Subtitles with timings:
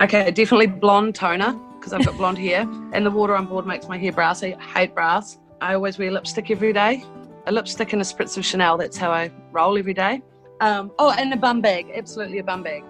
[0.00, 2.60] Okay, definitely blonde toner because I've got blonde hair,
[2.92, 4.54] and the water on board makes my hair brassy.
[4.54, 5.38] I hate brass.
[5.60, 7.04] I always wear lipstick every day.
[7.46, 8.76] A lipstick and a spritz of Chanel.
[8.76, 10.22] That's how I roll every day.
[10.60, 11.90] Um, oh, and a bum bag.
[11.92, 12.84] Absolutely a bum bag.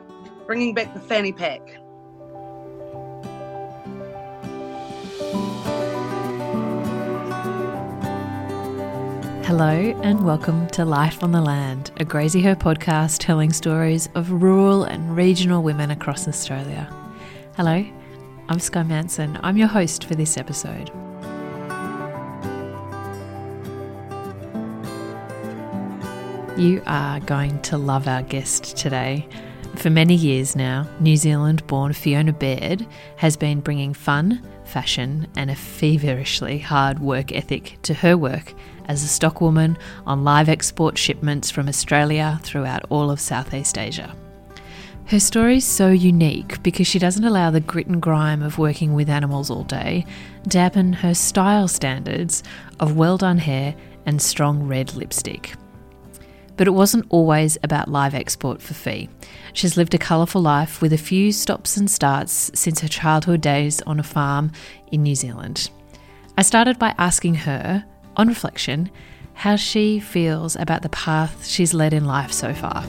[0.47, 1.63] Bringing back the fanny pack.
[9.47, 14.85] Hello and welcome to Life on the Land, a Graziher podcast telling stories of rural
[14.85, 16.87] and regional women across Australia.
[17.59, 17.85] Hello,
[18.49, 19.37] I'm Sky Manson.
[19.43, 20.91] I'm your host for this episode.
[26.57, 29.27] You are going to love our guest today.
[29.75, 35.51] For many years now, New Zealand born Fiona Baird has been bringing fun, fashion, and
[35.51, 38.55] a feverishly hard work ethic to her work
[38.85, 44.15] as a stockwoman on live export shipments from Australia throughout all of Southeast Asia.
[45.09, 48.93] Her story is so unique because she doesn't allow the grit and grime of working
[48.93, 50.05] with animals all day
[50.43, 52.43] to dampen her style standards
[52.79, 53.75] of well done hair
[54.05, 55.55] and strong red lipstick.
[56.59, 59.09] But it wasn't always about live export for Fee.
[59.55, 63.81] She's lived a colourful life with a few stops and starts since her childhood days
[63.87, 64.53] on a farm
[64.93, 65.71] in New Zealand.
[66.37, 67.83] I started by asking her
[68.19, 68.91] on reflection,
[69.33, 72.85] how she feels about the path she's led in life so far.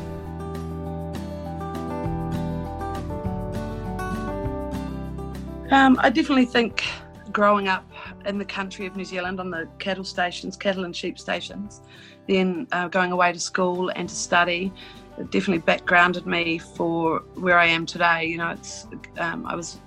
[5.72, 6.84] Um, I definitely think
[7.32, 7.90] growing up
[8.26, 11.82] in the country of New Zealand on the cattle stations, cattle and sheep stations,
[12.28, 14.74] then uh, going away to school and to study,
[15.20, 18.26] it definitely backgrounded me for where I am today.
[18.26, 18.88] You know, it's
[19.20, 19.78] um, I was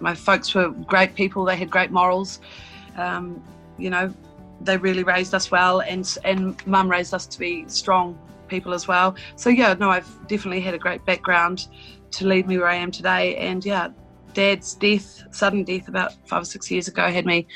[0.00, 1.44] my folks were great people.
[1.44, 2.40] They had great morals.
[2.96, 3.40] Um,
[3.78, 4.12] you know,
[4.60, 8.88] they really raised us well, and and mum raised us to be strong people as
[8.88, 9.14] well.
[9.36, 11.68] So yeah, no, I've definitely had a great background
[12.12, 13.36] to lead me where I am today.
[13.36, 13.88] And yeah,
[14.34, 17.46] dad's death, sudden death about five or six years ago, had me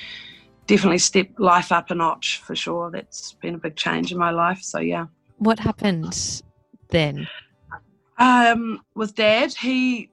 [0.67, 2.91] definitely step life up a notch for sure.
[2.91, 4.61] That's been a big change in my life.
[4.63, 5.07] So yeah.
[5.39, 6.43] What happened
[6.91, 7.29] then?
[8.19, 10.11] Um, with dad, he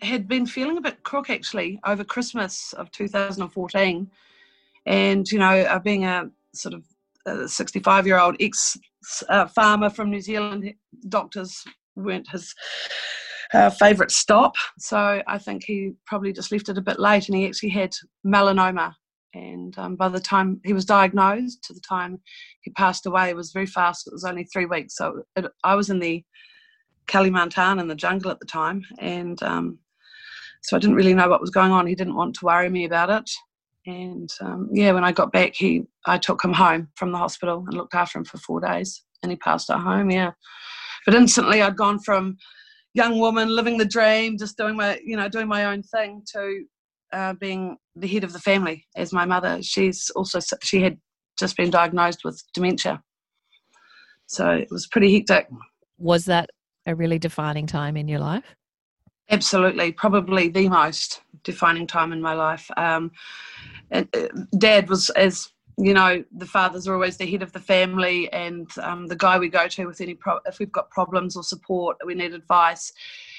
[0.00, 4.10] had been feeling a bit crook actually over Christmas of 2014
[4.86, 8.78] and, you know, uh, being a sort of 65 year old ex
[9.28, 10.72] uh, farmer from New Zealand,
[11.08, 11.64] doctors
[11.96, 12.54] weren't his
[13.54, 14.54] uh, favourite stop.
[14.78, 17.92] So I think he probably just left it a bit late and he actually had
[18.26, 18.94] melanoma.
[19.34, 22.20] And um, by the time he was diagnosed to the time
[22.62, 24.06] he passed away, it was very fast.
[24.06, 24.96] It was only three weeks.
[24.96, 26.24] So it, I was in the
[27.06, 28.82] Kalimantan in the jungle at the time.
[28.98, 29.78] And um,
[30.62, 31.86] so I didn't really know what was going on.
[31.86, 33.30] He didn't want to worry me about it.
[33.86, 37.64] And um, yeah, when I got back, he I took him home from the hospital
[37.66, 40.10] and looked after him for four days, and he passed at home.
[40.10, 40.32] Yeah,
[41.06, 42.36] but instantly I'd gone from
[42.98, 46.64] young woman living the dream, just doing my you know doing my own thing, to
[47.12, 49.62] uh, being the head of the family as my mother.
[49.62, 50.98] She's also she had
[51.38, 53.00] just been diagnosed with dementia,
[54.26, 55.48] so it was pretty hectic.
[55.96, 56.50] Was that
[56.86, 58.56] a really defining time in your life?
[59.30, 62.70] Absolutely, probably the most defining time in my life.
[62.76, 63.10] Um,
[63.90, 64.28] and uh,
[64.58, 68.68] dad was as you know the fathers are always the head of the family and
[68.82, 71.96] um, the guy we go to with any pro- if we've got problems or support
[72.04, 72.92] we need advice.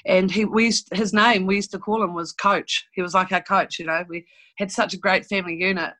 [0.05, 2.87] And he we used, his name we used to call him was coach.
[2.93, 4.25] He was like our coach you know we
[4.57, 5.93] had such a great family unit.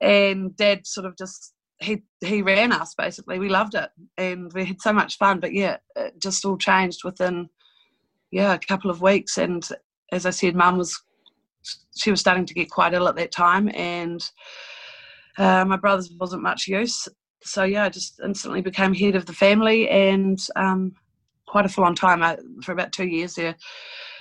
[0.00, 3.38] And dad sort of just he he ran us basically.
[3.38, 7.04] We loved it and we had so much fun but yeah it just all changed
[7.04, 7.48] within
[8.30, 9.38] yeah a couple of weeks.
[9.38, 9.66] And
[10.12, 11.00] as i said mum was
[11.96, 14.22] she was starting to get quite ill at that time, and
[15.38, 17.08] uh, my brother's wasn't much use.
[17.42, 20.94] So yeah, I just instantly became head of the family, and um,
[21.46, 23.56] quite a full-on time I, for about two years there.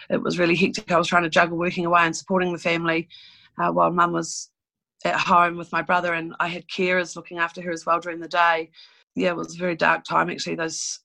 [0.09, 0.91] It was really hectic.
[0.91, 3.07] I was trying to juggle working away and supporting the family
[3.61, 4.49] uh, while mum was
[5.05, 8.19] at home with my brother, and I had carers looking after her as well during
[8.19, 8.71] the day.
[9.15, 10.55] Yeah, it was a very dark time actually.
[10.55, 10.99] Those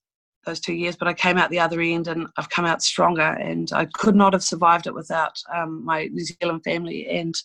[0.45, 3.21] those two years, but I came out the other end and I've come out stronger.
[3.21, 7.35] And I could not have survived it without um, my New Zealand family and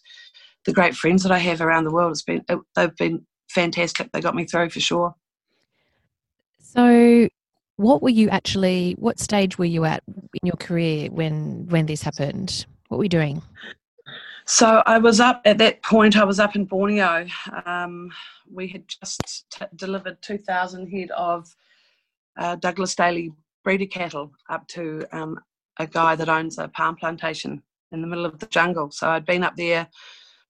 [0.65, 2.13] the great friends that I have around the world.
[2.13, 4.11] It's been it, they've been fantastic.
[4.13, 5.15] They got me through for sure.
[6.61, 7.29] So,
[7.77, 8.95] what were you actually?
[8.99, 12.67] What stage were you at in your career when when this happened?
[12.89, 13.43] What were you doing?
[14.47, 16.17] So I was up at that point.
[16.17, 17.27] I was up in Borneo.
[17.67, 18.11] Um,
[18.53, 21.55] we had just t- delivered two thousand head of
[22.37, 25.39] uh, Douglas Daly breeder cattle up to um,
[25.79, 27.63] a guy that owns a palm plantation
[27.93, 28.91] in the middle of the jungle.
[28.91, 29.89] So I'd been up there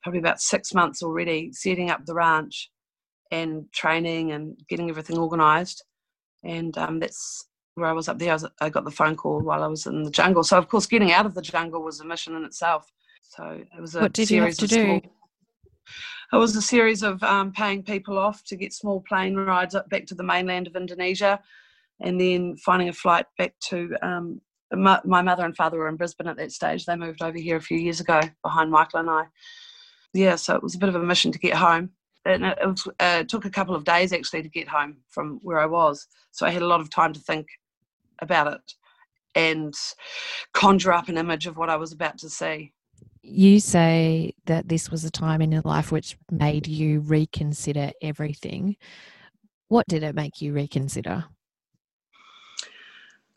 [0.03, 2.71] probably about six months already, setting up the ranch
[3.31, 5.85] and training and getting everything organised.
[6.43, 9.41] And um, that's where I was up there, I, was, I, got the phone call
[9.41, 10.43] while I was in the jungle.
[10.43, 12.91] So of course, getting out of the jungle was a mission in itself.
[13.23, 14.85] So it was a what did series you have to do?
[14.85, 15.01] Small,
[16.33, 19.89] it was a series of um, paying people off to get small plane rides up
[19.89, 21.41] back to the mainland of Indonesia,
[22.01, 23.95] and then finding a flight back to.
[24.03, 24.41] Um,
[24.73, 26.87] my, my mother and father were in Brisbane at that stage.
[26.87, 29.25] They moved over here a few years ago behind Michael and I.
[30.13, 31.91] Yeah, so it was a bit of a mission to get home
[32.25, 35.39] and it, was, uh, it took a couple of days actually to get home from
[35.43, 36.07] where I was.
[36.33, 37.47] So I had a lot of time to think
[38.21, 38.75] about it
[39.35, 39.75] and
[40.53, 42.73] conjure up an image of what I was about to see
[43.23, 48.77] you say that this was a time in your life which made you reconsider everything.
[49.69, 51.25] What did it make you reconsider?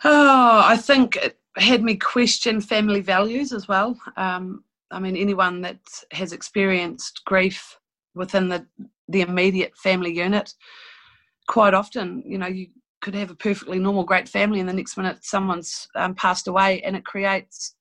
[0.03, 3.97] Oh, I think it had me question family values as well.
[4.17, 5.79] Um, I mean, anyone that
[6.11, 7.77] has experienced grief
[8.15, 8.65] within the,
[9.07, 10.53] the immediate family unit,
[11.47, 12.67] quite often, you know, you
[13.01, 16.81] could have a perfectly normal, great family, and the next minute someone's um, passed away,
[16.83, 17.75] and it creates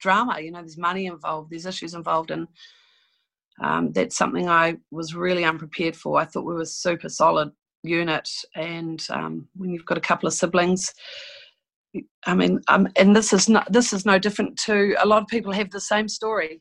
[0.00, 0.40] drama.
[0.40, 2.48] You know, there's money involved, there's issues involved, and
[3.62, 6.18] um, that's something I was really unprepared for.
[6.18, 7.52] I thought we were super solid
[7.84, 10.92] unit, and um, when you've got a couple of siblings,
[12.26, 15.28] I mean, um, and this is not this is no different to a lot of
[15.28, 16.60] people have the same story,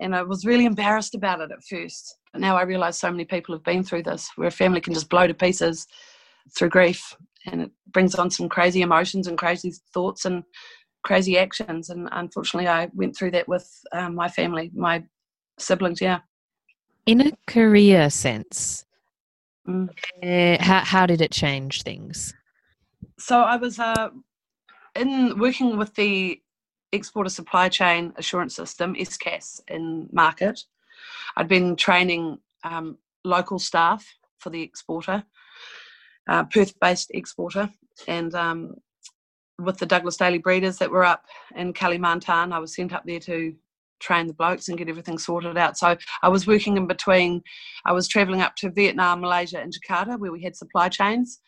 [0.00, 2.16] and I was really embarrassed about it at first.
[2.32, 4.94] But now I realise so many people have been through this, where a family can
[4.94, 5.86] just blow to pieces
[6.56, 7.14] through grief,
[7.46, 10.42] and it brings on some crazy emotions and crazy thoughts and
[11.04, 11.90] crazy actions.
[11.90, 15.04] And unfortunately, I went through that with um, my family, my
[15.58, 16.00] siblings.
[16.00, 16.20] Yeah.
[17.06, 18.84] In a career sense,
[19.68, 19.88] mm.
[20.22, 22.34] uh, how how did it change things?
[23.18, 24.10] So I was uh,
[24.96, 26.40] in working with the
[26.92, 30.64] exporter supply chain assurance system (ESCAS) in market.
[31.36, 34.06] I'd been training um, local staff
[34.38, 35.24] for the exporter,
[36.28, 37.70] uh, Perth-based exporter,
[38.08, 38.74] and um,
[39.58, 42.52] with the Douglas Daly breeders that were up in Kalimantan.
[42.52, 43.54] I was sent up there to
[43.98, 45.78] train the blokes and get everything sorted out.
[45.78, 47.42] So I was working in between.
[47.84, 51.40] I was traveling up to Vietnam, Malaysia, and Jakarta, where we had supply chains,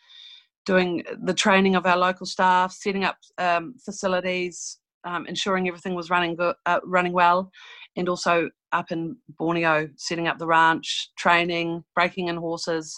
[0.69, 6.11] doing the training of our local staff, setting up um, facilities, um, ensuring everything was
[6.11, 7.49] running good, uh, running well,
[7.97, 12.95] and also up in Borneo, setting up the ranch, training, breaking in horses.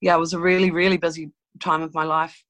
[0.00, 2.44] Yeah, it was a really, really busy time of my life.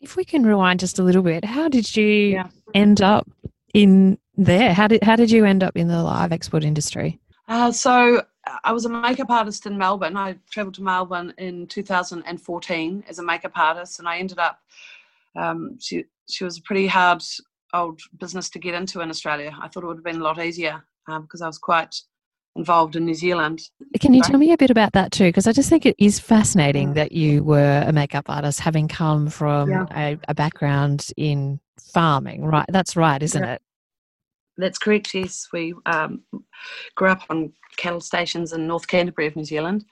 [0.00, 2.48] If we can rewind just a little bit, how did you yeah.
[2.72, 3.28] end up
[3.74, 4.72] in there?
[4.72, 7.20] How did how did you end up in the live export industry?
[7.48, 8.22] Uh, so
[8.64, 10.16] I was a makeup artist in Melbourne.
[10.16, 14.60] I travelled to Melbourne in 2014 as a makeup artist, and I ended up.
[15.36, 17.22] Um, she she was a pretty hard
[17.72, 19.56] old business to get into in Australia.
[19.60, 21.94] I thought it would have been a lot easier um, because I was quite
[22.56, 23.60] involved in New Zealand.
[24.00, 25.24] Can you tell me a bit about that too?
[25.24, 29.28] Because I just think it is fascinating that you were a makeup artist, having come
[29.28, 29.86] from yeah.
[29.94, 31.60] a, a, background in
[31.92, 32.44] farming.
[32.44, 33.54] Right, that's right, isn't yeah.
[33.54, 33.62] it?
[34.58, 35.14] That's correct.
[35.14, 36.22] Yes, we um,
[36.94, 39.84] grew up on cattle stations in North Canterbury of New Zealand.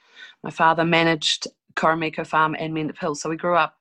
[0.43, 3.76] My father managed Koromiko Farm and Mendip Hill, so we grew up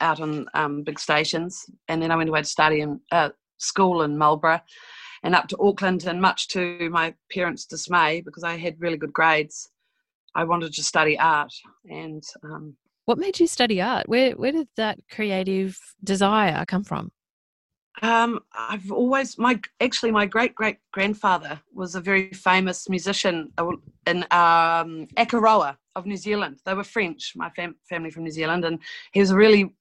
[0.00, 1.66] out on um, big stations.
[1.88, 4.60] And then I went away to study in uh, school in Marlborough
[5.22, 6.04] and up to Auckland.
[6.04, 9.70] And much to my parents' dismay, because I had really good grades,
[10.34, 11.52] I wanted to study art.
[11.88, 12.76] And um,
[13.06, 14.08] what made you study art?
[14.08, 17.10] Where where did that creative desire come from?
[18.02, 23.52] Um, I've always my actually my great great grandfather was a very famous musician
[24.06, 26.60] in um, Akaroa of New Zealand.
[26.64, 28.78] They were French, my fam- family from New Zealand, and
[29.12, 29.74] he was a really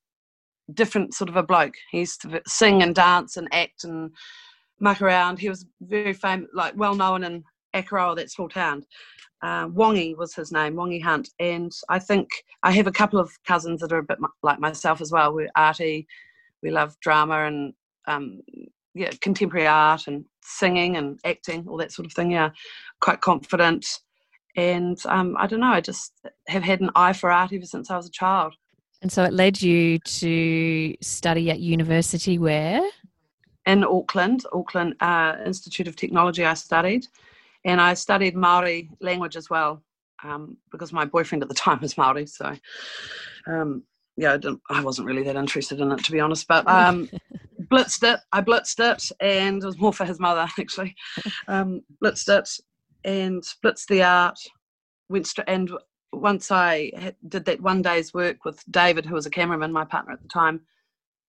[0.74, 1.76] different sort of a bloke.
[1.92, 4.12] He used to sing and dance and act and
[4.80, 5.40] muck around.
[5.40, 8.86] He was very famous, like well known in Akaroa, that small town.
[9.42, 11.30] Uh, Wongi was his name, Wongi Hunt.
[11.40, 12.28] And I think
[12.64, 15.34] I have a couple of cousins that are a bit like myself as well.
[15.34, 16.08] We're arty,
[16.62, 17.74] we love drama and
[18.10, 18.42] um,
[18.94, 22.32] yeah, contemporary art and singing and acting, all that sort of thing.
[22.32, 22.50] Yeah,
[23.00, 23.86] quite confident.
[24.56, 26.14] And um, I don't know, I just
[26.48, 28.56] have had an eye for art ever since I was a child.
[29.02, 32.82] And so it led you to study at university where?
[33.70, 36.44] in Auckland, Auckland uh, Institute of Technology.
[36.44, 37.06] I studied,
[37.66, 39.84] and I studied Maori language as well
[40.24, 42.26] um, because my boyfriend at the time was Maori.
[42.26, 42.56] So,
[43.48, 43.84] um,
[44.18, 46.48] yeah, I, I, wasn't really that interested in it to be honest.
[46.48, 47.10] But um,
[47.72, 48.20] blitzed it.
[48.32, 50.96] I blitzed it, and it was more for his mother actually.
[51.48, 52.50] Um, blitzed it
[53.04, 54.40] and blitzed the art.
[55.10, 55.72] Went straight and
[56.12, 60.14] once I did that one day's work with David, who was a cameraman, my partner
[60.14, 60.62] at the time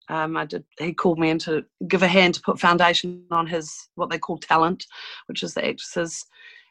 [0.08, 0.64] um, I did.
[0.78, 4.18] He called me in to give a hand to put foundation on his what they
[4.18, 4.86] call talent,
[5.26, 6.24] which is the actresses.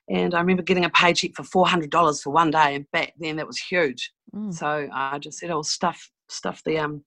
[0.10, 3.14] And I remember getting a paycheck for four hundred dollars for one day, and back
[3.20, 4.12] then that was huge.
[4.36, 4.54] Mm.
[4.54, 7.04] So I just said, "Oh, stuff, stuff the um,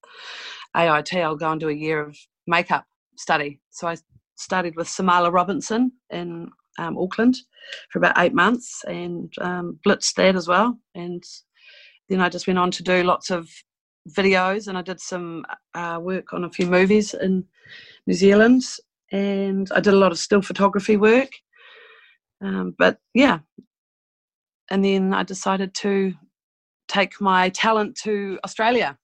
[0.76, 2.16] AIT, I'll go and do a year of
[2.50, 2.84] makeup
[3.16, 3.60] study.
[3.70, 3.96] So I
[4.36, 7.36] studied with Samala Robinson in um, Auckland
[7.90, 10.78] for about eight months and um, blitzed that as well.
[10.94, 11.22] And
[12.08, 13.48] then I just went on to do lots of
[14.08, 17.44] videos and I did some uh, work on a few movies in
[18.06, 18.62] New Zealand
[19.12, 21.30] and I did a lot of still photography work.
[22.42, 23.40] Um, but yeah,
[24.70, 26.14] and then I decided to
[26.88, 28.96] take my talent to Australia.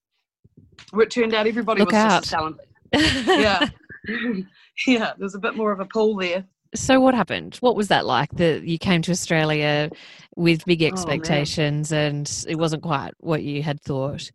[0.90, 2.22] Where it turned out everybody Look was out.
[2.22, 2.66] just talented.
[2.96, 3.68] Yeah,
[4.86, 5.12] yeah.
[5.18, 6.44] There's a bit more of a pull there.
[6.74, 7.56] So what happened?
[7.60, 8.30] What was that like?
[8.32, 9.90] That you came to Australia
[10.34, 14.30] with big Oh, expectations and it wasn't quite what you had thought.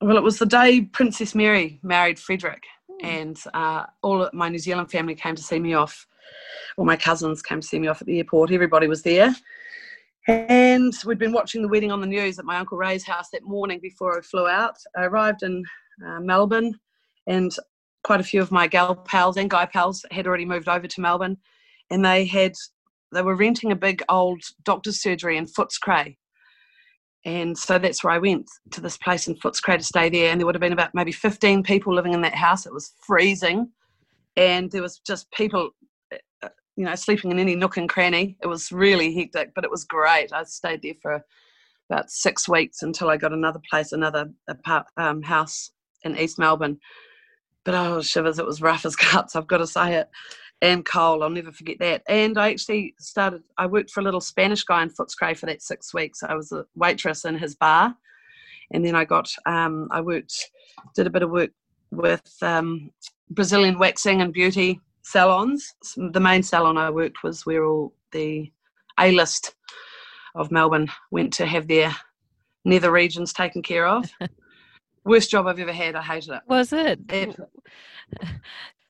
[0.00, 2.62] Well, it was the day Princess Mary married Frederick,
[3.00, 3.06] Hmm.
[3.06, 6.06] and uh, all of my New Zealand family came to see me off.
[6.76, 8.52] All my cousins came to see me off at the airport.
[8.52, 9.34] Everybody was there.
[10.28, 13.44] And we'd been watching the wedding on the news at my Uncle Ray's house that
[13.44, 14.76] morning before I flew out.
[14.96, 15.64] I arrived in
[16.06, 16.78] uh, Melbourne,
[17.28, 17.54] and
[18.02, 21.00] quite a few of my gal pals and guy pals had already moved over to
[21.00, 21.36] Melbourne,
[21.90, 22.54] and they had
[23.12, 26.16] they were renting a big old doctor's surgery in Footscray.
[27.24, 30.30] And so that's where I went to this place in Footscray to stay there.
[30.30, 32.66] And there would have been about maybe 15 people living in that house.
[32.66, 33.70] It was freezing.
[34.36, 35.70] And there was just people,
[36.42, 38.36] uh, you know, sleeping in any nook and cranny.
[38.42, 40.32] It was really hectic, but it was great.
[40.32, 41.24] I stayed there for
[41.90, 44.30] about six weeks until I got another place, another
[44.96, 45.70] um, house
[46.04, 46.78] in East Melbourne.
[47.68, 50.08] But oh, shivers, it was rough as guts, I've got to say it.
[50.62, 52.02] And cold, I'll never forget that.
[52.08, 55.60] And I actually started, I worked for a little Spanish guy in Footscray for that
[55.60, 56.22] six weeks.
[56.22, 57.94] I was a waitress in his bar.
[58.70, 60.50] And then I got, um, I worked,
[60.94, 61.50] did a bit of work
[61.90, 62.90] with um,
[63.28, 65.74] Brazilian waxing and beauty salons.
[65.94, 68.50] The main salon I worked was where all the
[68.98, 69.54] A list
[70.34, 71.94] of Melbourne went to have their
[72.64, 74.10] nether regions taken care of.
[75.08, 75.96] Worst job I've ever had.
[75.96, 76.40] I hated it.
[76.46, 77.00] Was it?
[77.08, 77.36] It-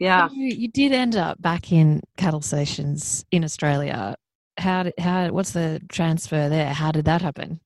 [0.00, 0.28] Yeah.
[0.28, 4.14] So you did end up back in cattle stations in Australia.
[4.56, 6.72] How did, how what's the transfer there?
[6.72, 7.58] How did that happen?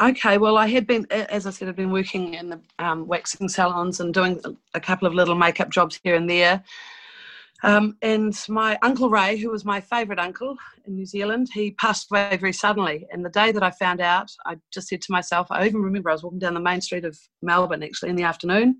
[0.00, 3.48] Okay, well, I had been, as I said, I've been working in the um, waxing
[3.48, 4.40] salons and doing
[4.74, 6.62] a couple of little makeup jobs here and there.
[7.64, 12.06] Um, and my uncle Ray, who was my favourite uncle in New Zealand, he passed
[12.10, 13.06] away very suddenly.
[13.10, 16.10] And the day that I found out, I just said to myself, I even remember
[16.10, 18.76] I was walking down the main street of Melbourne actually in the afternoon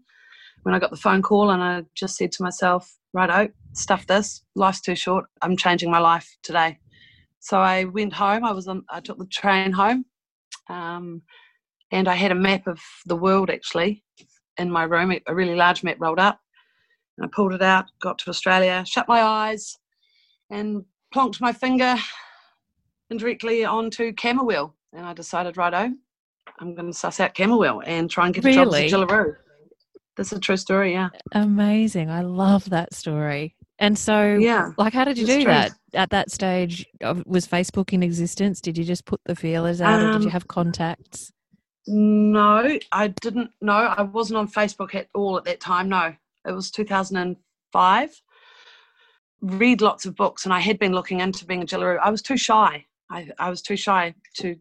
[0.63, 4.45] when I got the phone call, and I just said to myself, righto, stuff this,
[4.55, 6.79] life's too short, I'm changing my life today.
[7.41, 10.05] So I went home, I was on, I took the train home
[10.69, 11.23] um,
[11.93, 14.05] and I had a map of the world actually
[14.59, 16.41] in my room, a really large map rolled up.
[17.19, 19.77] And I pulled it out, got to Australia, shut my eyes,
[20.51, 20.85] and
[21.15, 21.97] plonked my finger
[23.11, 24.73] indirectly onto Camooweal.
[24.93, 25.91] And I decided, righto,
[26.61, 28.89] I'm going to suss out Camooweal and try and get a job Really?
[28.89, 29.35] Jillaroo.
[30.17, 31.09] That's a true story, yeah.
[31.33, 32.11] Amazing.
[32.11, 33.55] I love that story.
[33.81, 34.71] And so, Yeah.
[34.77, 35.53] like, how did you do true.
[35.53, 36.85] that at that stage?
[37.01, 38.61] of- Was Facebook in existence?
[38.61, 41.33] Did you just put the feelers out, or did you Um, have contacts?
[41.87, 43.51] No, I didn't.
[43.61, 45.89] No, I wasn't on Facebook at all at that time.
[45.89, 46.15] No,
[46.49, 48.23] it was 2005.
[49.41, 52.01] Read lots of books, and I had been looking into being a Jillaroo.
[52.03, 52.85] I was too shy.
[53.11, 54.57] I, I was too shy to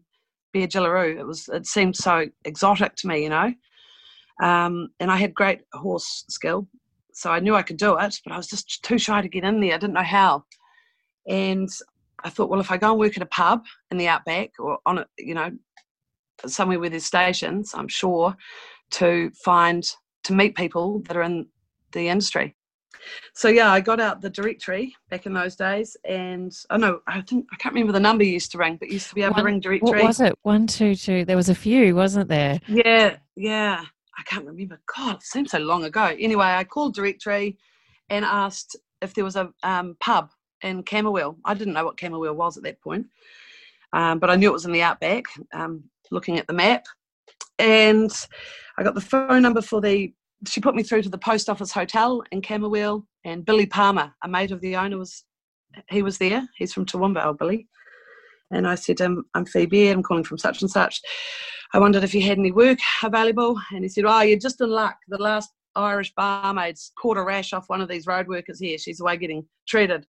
[0.52, 1.18] be a Jillaroo.
[1.18, 1.48] It was.
[1.48, 3.52] It seemed so exotic to me, you know.
[4.40, 6.68] Um, and I had great horse skill,
[7.12, 9.42] so I knew I could do it, but I was just too shy to get
[9.42, 9.74] in there.
[9.74, 10.44] I didn't know how.
[11.26, 11.68] And
[12.22, 14.78] I thought, well, if I go and work at a pub in the outback or
[14.86, 15.50] on a, you know,
[16.46, 18.36] somewhere where there's stations, I'm sure,
[18.92, 19.84] to find
[20.24, 21.46] to meet people that are in
[21.92, 22.54] the industry.
[23.34, 27.20] So yeah, I got out the directory back in those days, and oh no, I
[27.22, 29.34] think I can't remember the number you used to ring, but used to be able
[29.34, 30.00] One- to ring directory.
[30.00, 30.34] What was it?
[30.42, 31.24] One, two, two.
[31.24, 32.60] There was a few, wasn't there?
[32.66, 33.84] Yeah, yeah.
[34.18, 34.80] I can't remember.
[34.96, 36.16] God, it seems so long ago.
[36.18, 37.56] Anyway, I called directory
[38.10, 40.30] and asked if there was a um, pub
[40.62, 41.36] in Camooweal.
[41.44, 43.06] I didn't know what Camooweal was at that point,
[43.92, 45.24] um, but I knew it was in the outback.
[45.52, 46.86] Um, looking at the map,
[47.60, 48.10] and
[48.76, 50.12] I got the phone number for the.
[50.46, 54.28] She put me through to the post office hotel in Camooweal, and Billy Palmer, a
[54.28, 55.24] mate of the owner, was
[55.90, 56.48] he was there.
[56.56, 57.68] He's from Toowoomba, old Billy.
[58.50, 61.00] And I said, um, I'm Phoebe, I'm calling from such and such.
[61.74, 63.60] I wondered if you had any work available.
[63.72, 64.96] And he said, Oh, you're just in luck.
[65.08, 68.78] The last Irish barmaid's caught a rash off one of these road workers here.
[68.78, 70.06] She's away getting treated.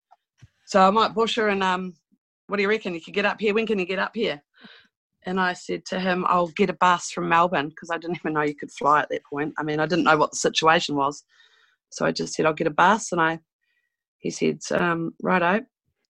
[0.65, 1.93] So I might bush her and um,
[2.47, 2.93] what do you reckon?
[2.93, 3.53] You could get up here.
[3.53, 4.43] When can you get up here?
[5.25, 8.33] And I said to him, I'll get a bus from Melbourne because I didn't even
[8.33, 9.53] know you could fly at that point.
[9.57, 11.23] I mean, I didn't know what the situation was.
[11.89, 13.11] So I just said, I'll get a bus.
[13.11, 13.39] And I,
[14.19, 15.65] he said, um, righto,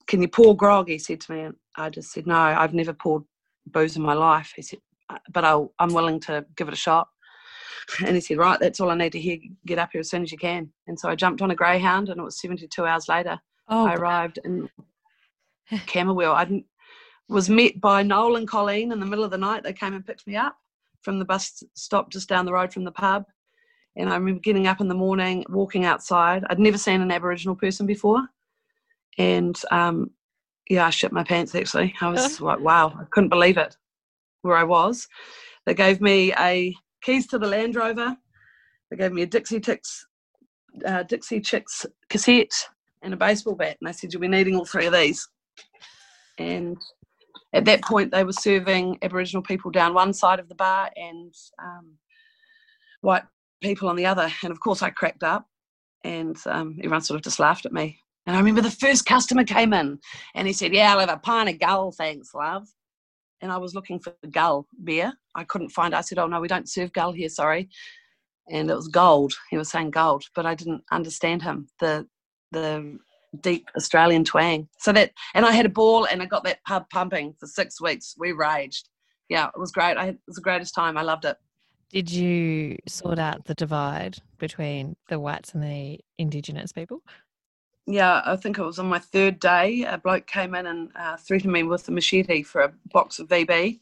[0.07, 0.89] can you pour grog?
[0.89, 1.41] He said to me.
[1.41, 3.23] And I just said, no, I've never poured
[3.67, 4.53] booze in my life.
[4.55, 4.79] He said,
[5.09, 7.07] "Uh, but I'll, I'm willing to give it a shot.
[8.03, 9.37] And he said, right, that's all I need to hear.
[9.67, 10.71] Get up here as soon as you can.
[10.87, 13.39] And so I jumped on a Greyhound, and it was 72 hours later.
[13.67, 14.67] Oh, I arrived in
[15.71, 16.33] Camooweal.
[16.33, 16.63] I
[17.27, 19.63] was met by Noel and Colleen in the middle of the night.
[19.63, 20.55] They came and picked me up
[21.01, 23.25] from the bus stop just down the road from the pub.
[23.95, 26.43] And I remember getting up in the morning, walking outside.
[26.49, 28.27] I'd never seen an Aboriginal person before.
[29.17, 30.11] And um,
[30.69, 31.95] yeah, I shit my pants actually.
[32.01, 33.77] I was like, wow, I couldn't believe it
[34.41, 35.07] where I was.
[35.65, 38.15] They gave me a keys to the Land Rover.
[38.89, 40.05] They gave me a Dixie Chicks,
[40.85, 42.67] uh, Dixie Chicks cassette
[43.01, 43.77] and a baseball bat.
[43.79, 45.27] And they said, you'll be needing all three of these.
[46.37, 46.77] And
[47.55, 51.33] at that point, they were serving Aboriginal people down one side of the bar and
[51.63, 51.93] um,
[52.99, 53.23] white
[53.61, 54.29] people on the other.
[54.43, 55.47] And of course, I cracked up
[56.03, 57.97] and um, everyone sort of just laughed at me.
[58.27, 59.99] And I remember the first customer came in
[60.33, 62.67] and he said, Yeah, I'll have a pint of gull, thanks, love.
[63.41, 65.13] And I was looking for the gull beer.
[65.33, 65.97] I couldn't find it.
[65.97, 67.69] I said, Oh, no, we don't serve gull here, sorry.
[68.49, 69.33] And it was gold.
[69.49, 72.05] He was saying gold, but I didn't understand him, the,
[72.51, 72.97] the
[73.35, 74.67] deep Australian twang.
[74.79, 77.81] So that, and I had a ball and I got that pub pumping for six
[77.81, 78.15] weeks.
[78.17, 78.89] We raged.
[79.29, 79.97] Yeah, it was great.
[79.97, 80.97] I, it was the greatest time.
[80.97, 81.37] I loved it.
[81.89, 87.01] Did you sort out the divide between the whites and the Indigenous people?
[87.87, 89.83] yeah, I think it was on my third day.
[89.83, 93.27] A bloke came in and uh, threatened me with a machete for a box of
[93.27, 93.79] VB,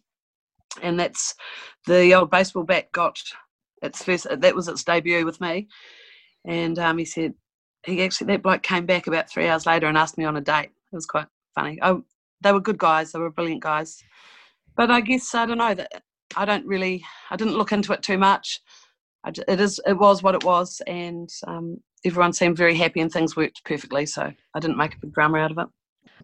[0.81, 1.35] and that's
[1.87, 3.21] the old baseball bat got
[3.81, 4.27] its first.
[4.29, 5.69] That was its debut with me,
[6.45, 7.33] and um, he said
[7.85, 10.41] he actually that bloke came back about three hours later and asked me on a
[10.41, 10.69] date.
[10.91, 11.79] It was quite funny.
[11.81, 12.03] Oh,
[12.41, 13.11] they were good guys.
[13.11, 14.03] They were brilliant guys,
[14.75, 16.03] but I guess I don't know that
[16.35, 17.03] I don't really.
[17.29, 18.61] I didn't look into it too much.
[19.23, 19.79] I, it is.
[19.85, 24.05] It was what it was, and um, everyone seemed very happy and things worked perfectly.
[24.05, 25.67] So I didn't make a big drama out of it.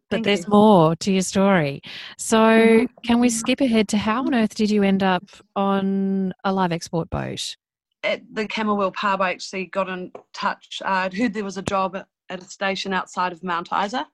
[0.09, 0.49] But Thank there's you.
[0.49, 1.81] more to your story.
[2.17, 2.85] So mm-hmm.
[3.05, 5.23] can we skip ahead to how on earth did you end up
[5.55, 7.55] on a live export boat?
[8.03, 10.81] At the Camooweal Pub, I actually got in touch.
[10.85, 14.07] Uh, I'd heard there was a job at, a station outside of Mount Isa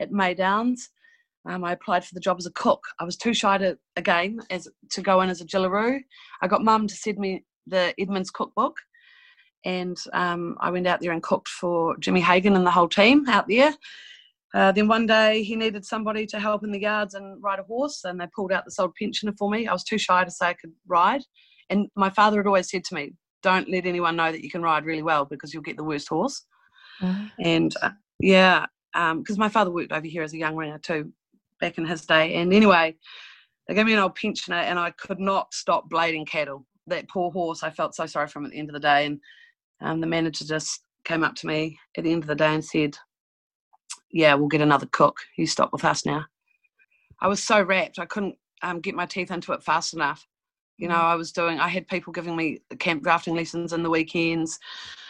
[0.00, 0.88] at Maydowns.
[1.46, 2.82] Um, I applied for the job as a cook.
[2.98, 6.00] I was too shy to again as to go in as a jillaroo.
[6.42, 8.78] I got mum to send me the Edmonds cookbook,
[9.64, 13.28] and um, I went out there and cooked for Jimmy Hagan and the whole team
[13.28, 13.72] out there.
[14.54, 17.64] Uh, then one day he needed somebody to help in the yards and ride a
[17.64, 19.68] horse, and they pulled out this old pensioner for me.
[19.68, 21.22] I was too shy to say I could ride,
[21.70, 24.62] and my father had always said to me, "Don't let anyone know that you can
[24.62, 26.44] ride really well because you'll get the worst horse."
[27.00, 27.28] Uh-huh.
[27.38, 31.12] And uh, yeah, because um, my father worked over here as a young ringer too,
[31.60, 32.34] back in his day.
[32.34, 32.96] And anyway,
[33.66, 36.66] they gave me an old pensioner, and I could not stop blading cattle.
[36.86, 39.06] That poor horse, I felt so sorry for him at the end of the day,
[39.06, 39.20] and
[39.80, 42.64] um, the manager just came up to me at the end of the day and
[42.64, 42.96] said,
[44.10, 45.18] Yeah, we'll get another cook.
[45.36, 46.24] You stop with us now.
[47.20, 50.26] I was so wrapped, I couldn't um, get my teeth into it fast enough.
[50.78, 50.94] You know.
[50.94, 54.58] I was doing, I had people giving me camp drafting lessons in the weekends.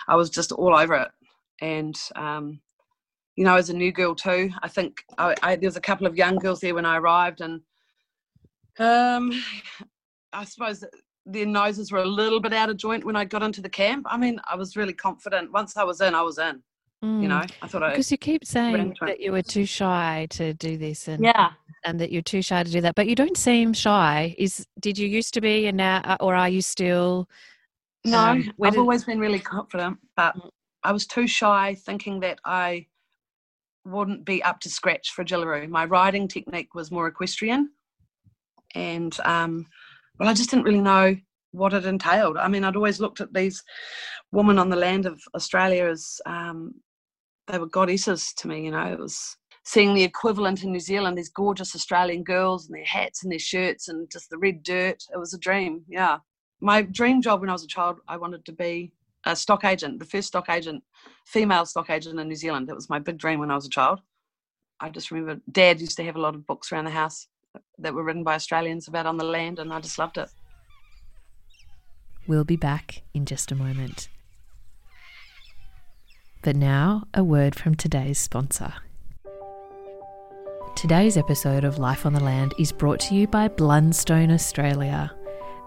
[0.09, 1.09] I was just all over it.
[1.61, 2.61] And, um,
[3.37, 6.07] you know, as a new girl too, I think I, I, there was a couple
[6.07, 7.61] of young girls there when I arrived, and
[8.81, 9.31] um,
[10.33, 10.85] I suppose
[11.25, 14.07] their noses were a little bit out of joint when I got into the camp.
[14.09, 15.53] I mean, I was really confident.
[15.53, 16.63] Once I was in, I was in.
[17.05, 17.23] Mm.
[17.23, 20.77] You know, I thought because you keep saying that you were too shy to do
[20.77, 21.51] this, and yeah,
[21.85, 22.97] and that you're too shy to do that.
[22.97, 24.35] But you don't seem shy.
[24.37, 27.29] Is did you used to be, and now, uh, or are you still?
[28.05, 28.81] No, um, I've did...
[28.81, 30.51] always been really confident, but mm.
[30.83, 32.87] I was too shy, thinking that I
[33.85, 35.69] wouldn't be up to scratch for Jillaroo.
[35.69, 37.71] My riding technique was more equestrian,
[38.75, 39.67] and um,
[40.19, 41.17] well, I just didn't really know
[41.53, 42.37] what it entailed.
[42.37, 43.63] I mean, I'd always looked at these
[44.33, 46.75] women on the land of Australia as um,
[47.49, 48.65] they were goddesses to me.
[48.65, 52.77] You know, it was seeing the equivalent in New Zealand, these gorgeous Australian girls and
[52.77, 55.03] their hats and their shirts and just the red dirt.
[55.13, 55.83] It was a dream.
[55.89, 56.19] Yeah,
[56.61, 58.93] my dream job when I was a child, I wanted to be
[59.25, 60.83] a stock agent, the first stock agent,
[61.27, 62.69] female stock agent in New Zealand.
[62.69, 64.01] That was my big dream when I was a child.
[64.81, 67.27] I just remember Dad used to have a lot of books around the house
[67.79, 70.29] that were written by Australians about on the land, and I just loved it.
[72.27, 74.09] We'll be back in just a moment.
[76.49, 78.73] But now, a word from today's sponsor.
[80.77, 85.13] Today's episode of Life on the Land is brought to you by Blundstone Australia.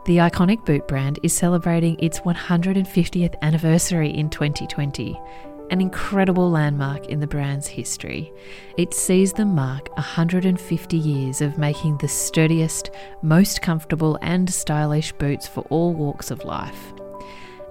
[0.05, 5.21] The iconic boot brand is celebrating its 150th anniversary in 2020
[5.69, 8.33] an incredible landmark in the brand's history.
[8.75, 12.89] It sees them mark 150 years of making the sturdiest,
[13.21, 16.91] most comfortable, and stylish boots for all walks of life.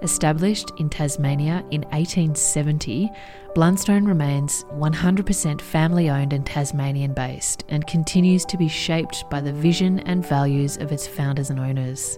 [0.01, 3.11] Established in Tasmania in 1870,
[3.55, 9.53] Blundstone remains 100% family owned and Tasmanian based and continues to be shaped by the
[9.53, 12.17] vision and values of its founders and owners.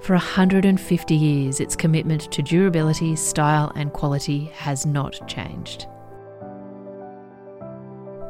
[0.00, 5.86] For 150 years, its commitment to durability, style, and quality has not changed.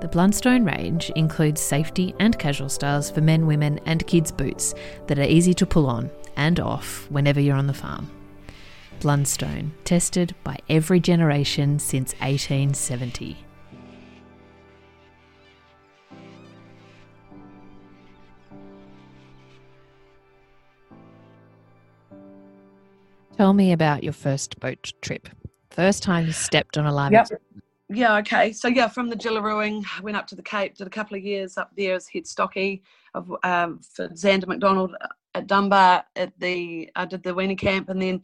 [0.00, 4.74] The Blundstone range includes safety and casual styles for men, women, and kids' boots
[5.08, 8.10] that are easy to pull on and off whenever you're on the farm.
[9.00, 13.36] Blundstone, tested by every generation since 1870.
[23.36, 25.28] Tell me about your first boat trip.
[25.70, 27.28] First time you stepped on a live yep.
[27.90, 28.52] Yeah, okay.
[28.52, 31.56] So yeah, from the Jillarooing, went up to the Cape, did a couple of years
[31.56, 32.82] up there as head stocky
[33.14, 34.94] of um, for Xander McDonald
[35.34, 38.22] at Dunbar at the I did the weaner camp and then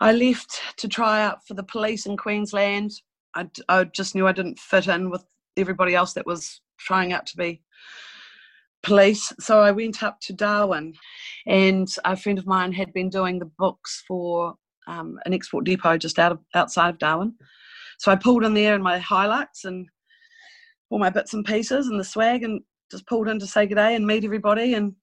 [0.00, 2.90] I left to try out for the police in Queensland.
[3.34, 5.24] I, I just knew I didn't fit in with
[5.56, 7.62] everybody else that was trying out to be
[8.82, 9.30] police.
[9.40, 10.94] So I went up to Darwin,
[11.46, 14.54] and a friend of mine had been doing the books for
[14.88, 17.34] um, an export depot just out of outside of Darwin.
[17.98, 19.86] So I pulled in there in my Hilux and
[20.88, 23.74] all my bits and pieces and the swag, and just pulled in to say good
[23.74, 24.74] day and meet everybody.
[24.74, 24.94] And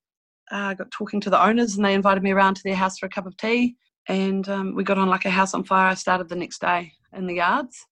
[0.50, 2.98] I uh, got talking to the owners, and they invited me around to their house
[2.98, 3.76] for a cup of tea.
[4.08, 5.88] And um, we got on like a house on fire.
[5.88, 7.86] I started the next day in the yards.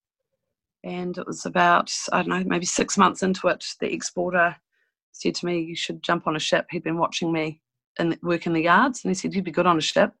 [0.83, 4.55] And it was about, I don't know, maybe six months into it, the exporter
[5.11, 6.67] said to me, You should jump on a ship.
[6.69, 7.61] He'd been watching me
[7.99, 10.13] and work in the yards, and he said, You'd be good on a ship.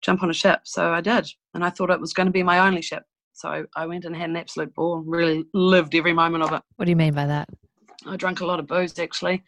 [0.00, 0.60] Jump on a ship.
[0.64, 1.28] So I did.
[1.54, 3.04] And I thought it was going to be my only ship.
[3.32, 6.62] So I went and had an absolute ball, really lived every moment of it.
[6.76, 7.48] What do you mean by that?
[8.06, 9.42] I drank a lot of booze actually.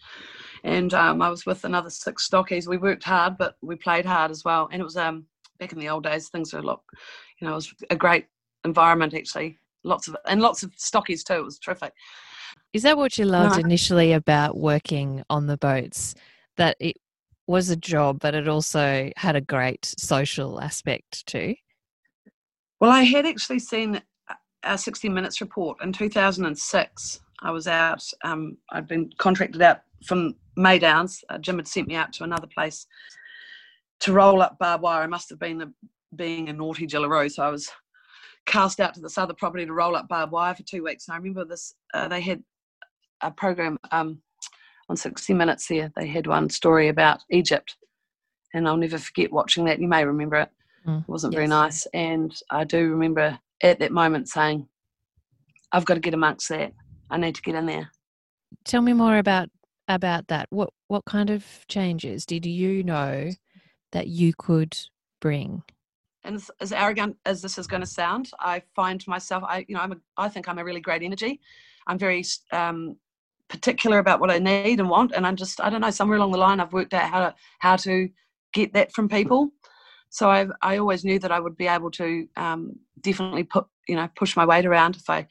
[0.63, 2.67] And um, I was with another six stockies.
[2.67, 4.69] We worked hard, but we played hard as well.
[4.73, 5.27] And it was um,
[5.59, 6.83] back in the old days, things were a lot,
[7.41, 8.27] you know, it was a great
[8.65, 9.59] environment actually.
[9.83, 11.35] Lots of, and lots of stockies too.
[11.35, 11.93] It was terrific.
[12.73, 13.61] Is that what you loved no.
[13.61, 16.15] initially about working on the boats?
[16.57, 16.97] That it
[17.47, 21.55] was a job, but it also had a great social aspect too?
[22.81, 24.01] Well, I had actually seen
[24.63, 27.21] a 60 Minutes report in 2006.
[27.43, 31.23] I was out, um, I'd been contracted out from Maydowns.
[31.29, 32.87] Uh, Jim had sent me out to another place
[34.05, 35.03] to roll up barbed wire.
[35.03, 35.71] I must have been a,
[36.15, 37.71] being a naughty Jillaroo, so I was
[38.45, 41.09] cast out to this other property to roll up barbed wire for two weeks.
[41.09, 42.43] And I remember this, uh, they had
[43.23, 44.21] a program um,
[44.91, 45.91] on 60 Minutes there.
[45.97, 47.77] They had one story about Egypt,
[48.53, 49.81] and I'll never forget watching that.
[49.81, 50.51] You may remember it.
[50.87, 51.39] Mm, it wasn't yes.
[51.39, 54.69] very nice, and I do remember at that moment saying,
[55.73, 56.75] "I've got to get amongst that.
[57.11, 57.91] I need to get in there."
[58.67, 59.49] Tell me more about
[59.89, 60.49] about that.
[60.51, 63.31] What what kind of changes did you know
[63.95, 64.77] that you could
[65.21, 65.63] bring?
[66.25, 69.81] And as, arrogant as this is going to sound, I find myself, I you know,
[69.81, 71.41] I'm a, I think I'm a really great energy.
[71.87, 72.97] I'm very um,
[73.49, 76.33] particular about what I need and want, and I'm just I don't know somewhere along
[76.33, 78.09] the line I've worked out how to how to
[78.53, 79.51] get that from people.
[80.11, 83.97] So I I always knew that I would be able to um, definitely put you
[83.97, 85.27] know push my weight around if I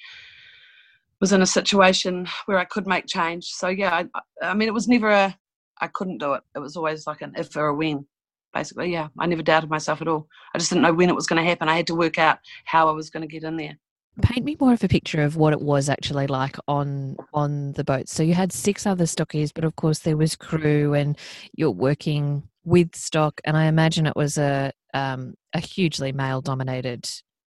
[1.19, 3.45] was in a situation where I could make change.
[3.45, 5.35] So yeah, I, I mean it was never a
[5.81, 6.43] I couldn't do it.
[6.55, 8.05] It was always like an if or a when.
[8.53, 10.27] Basically, yeah, I never doubted myself at all.
[10.53, 11.69] I just didn't know when it was going to happen.
[11.69, 13.77] I had to work out how I was going to get in there.
[14.21, 17.83] Paint me more of a picture of what it was actually like on on the
[17.83, 18.07] boat.
[18.07, 21.17] So you had six other stockies but of course there was crew and
[21.55, 27.09] you're working with stock and i imagine it was a um, a hugely male dominated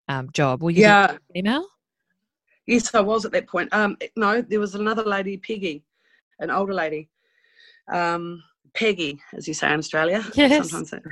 [0.08, 0.63] um, job.
[0.63, 1.17] Were you yeah.
[1.34, 1.67] female?
[2.65, 3.67] Yes i was at that point.
[3.73, 5.84] Um, no there was another lady peggy
[6.39, 7.10] an older lady.
[7.91, 8.43] Um,
[8.75, 10.23] Peggy, as you say in Australia.
[10.35, 10.69] Yes.
[10.71, 11.03] Sometimes.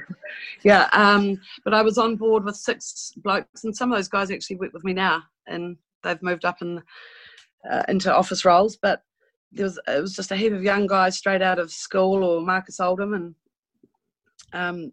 [0.64, 0.90] Yeah.
[0.92, 4.58] Um, but I was on board with six blokes, and some of those guys actually
[4.58, 6.82] work with me now and they've moved up in,
[7.70, 8.78] uh, into office roles.
[8.78, 9.02] But
[9.52, 12.42] there was it was just a heap of young guys straight out of school or
[12.42, 13.36] Marcus Oldham, and
[14.54, 14.92] um,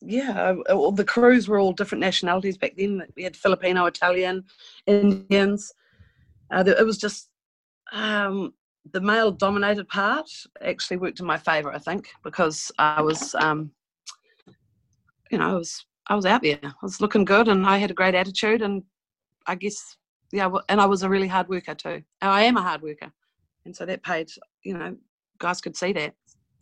[0.00, 3.02] yeah, all the crews were all different nationalities back then.
[3.16, 4.44] We had Filipino, Italian,
[4.86, 5.72] Indians.
[6.50, 7.30] Uh, it was just
[7.92, 8.54] um,
[8.92, 10.28] the male dominated part
[10.60, 13.70] actually worked in my favour, I think, because I was, um,
[15.30, 16.58] you know, I was I was out there.
[16.62, 18.82] I was looking good, and I had a great attitude, and
[19.46, 19.96] I guess,
[20.32, 22.02] yeah, and I was a really hard worker too.
[22.20, 23.10] I am a hard worker,
[23.64, 24.30] and so that paid.
[24.62, 24.96] You know,
[25.38, 26.14] guys could see that,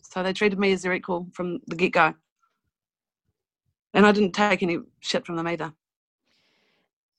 [0.03, 2.15] so they treated me as their equal from the get go,
[3.95, 5.73] and I didn't take any shit from them either,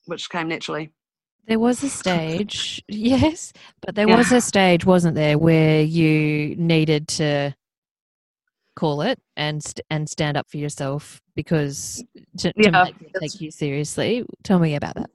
[0.06, 0.92] which came naturally.
[1.48, 3.52] There was a stage, yes,
[3.82, 4.18] but there yeah.
[4.18, 7.54] was a stage, wasn't there, where you needed to
[8.76, 12.04] call it and and stand up for yourself because
[12.38, 12.86] to, to yeah,
[13.22, 14.26] take you seriously.
[14.44, 15.10] Tell me about that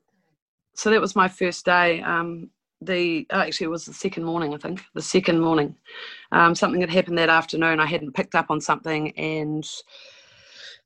[0.78, 2.00] so that was my first day.
[2.02, 5.74] Um, the oh, actually it was the second morning i think the second morning
[6.30, 9.68] um, something had happened that afternoon i hadn't picked up on something and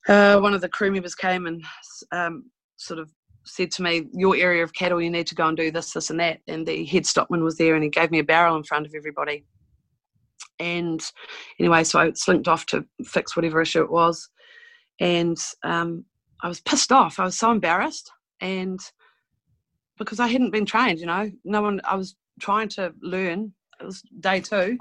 [0.08, 1.62] uh, one of the crew members came and
[2.10, 3.10] um, sort of
[3.44, 6.10] said to me your area of cattle you need to go and do this this
[6.10, 8.62] and that and the head stockman was there and he gave me a barrel in
[8.62, 9.44] front of everybody
[10.58, 11.00] and
[11.58, 14.28] anyway so i slinked off to fix whatever issue it was
[15.00, 16.04] and um,
[16.42, 18.80] i was pissed off i was so embarrassed and
[19.98, 23.52] because I hadn't been trained, you know, no one, I was trying to learn.
[23.80, 24.78] It was day two.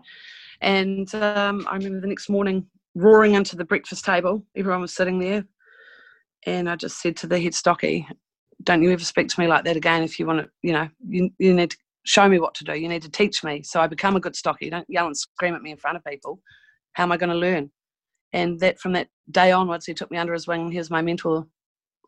[0.61, 4.45] And um, I remember the next morning roaring into the breakfast table.
[4.55, 5.45] Everyone was sitting there.
[6.45, 8.07] And I just said to the head stocky,
[8.63, 10.89] don't you ever speak to me like that again if you want to, you know,
[11.07, 12.73] you, you need to show me what to do.
[12.73, 14.69] You need to teach me so I become a good stocky.
[14.69, 16.39] Don't yell and scream at me in front of people.
[16.93, 17.71] How am I going to learn?
[18.33, 20.71] And that from that day onwards, he took me under his wing.
[20.71, 21.47] He was my mentor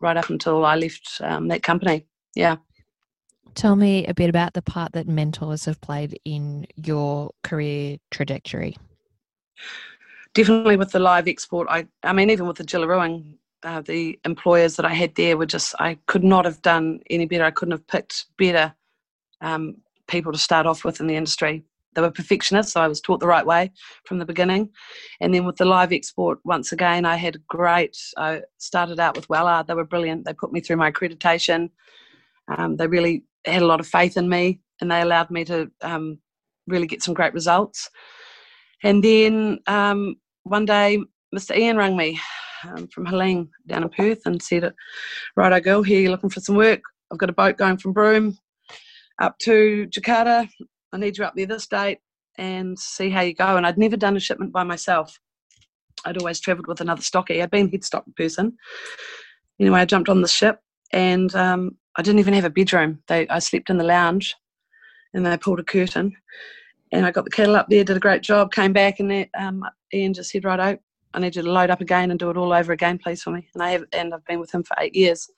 [0.02, 2.06] right up until I left um, that company.
[2.36, 2.58] Yeah.
[3.56, 8.78] Tell me a bit about the part that mentors have played in your career trajectory.
[10.34, 13.24] Definitely with the live export, I, I mean, even with the Jillaroos,
[13.63, 17.26] uh, the employers that I had there were just, I could not have done any
[17.26, 17.43] better.
[17.43, 18.73] I couldn't have picked better
[19.41, 21.63] um, people to start off with in the industry.
[21.93, 23.71] They were perfectionists, so I was taught the right way
[24.06, 24.69] from the beginning.
[25.21, 27.97] And then with the live export, once again, I had great.
[28.17, 30.26] I started out with Wellard, they were brilliant.
[30.26, 31.69] They put me through my accreditation.
[32.47, 35.69] Um, they really had a lot of faith in me and they allowed me to
[35.82, 36.17] um,
[36.67, 37.89] really get some great results.
[38.84, 40.99] And then um, one day,
[41.34, 41.56] Mr.
[41.56, 42.19] Ian rang me
[42.65, 44.73] um, from Helene down in Perth and said,
[45.36, 46.82] Righto, girl, here you're looking for some work.
[47.12, 48.38] I've got a boat going from Broome
[49.21, 50.49] up to Jakarta.
[50.91, 51.99] I need you up there this date
[52.38, 53.58] and see how you go.
[53.58, 55.19] And I'd never done a shipment by myself.
[56.06, 57.41] I'd always travelled with another stocky.
[57.41, 58.58] I'd been head stock person.
[59.60, 60.60] Anyway, I jumped on the ship
[60.91, 62.99] and um, I didn't even have a bedroom.
[63.08, 64.36] They, I slept in the lounge,
[65.13, 66.15] and they pulled a curtain,
[66.91, 69.63] and I got the kettle up there, did a great job, came back, and um,
[69.93, 70.80] Ian just said, "Right,
[71.13, 73.32] I need you to load up again and do it all over again, please, for
[73.32, 75.30] me." And I have, and I've been with him for eight years.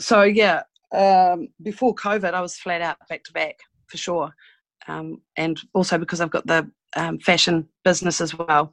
[0.00, 4.34] So yeah, um, before COVID, I was flat out back to back for sure,
[4.88, 8.72] um, and also because I've got the um, fashion business as well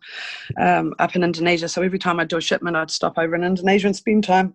[0.59, 1.69] um, up in Indonesia.
[1.69, 4.53] So every time I do a shipment, I'd stop over in Indonesia and spend time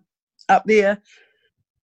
[0.49, 1.01] up there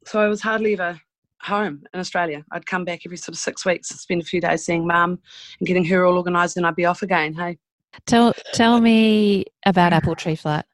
[0.06, 1.00] so I was hardly ever
[1.42, 2.44] home in Australia.
[2.52, 5.18] I'd come back every sort of six weeks, spend a few days seeing mum
[5.58, 7.34] and getting her all organised, and I'd be off again.
[7.34, 7.58] Hey,
[8.06, 10.66] tell tell me about Apple Tree Flat.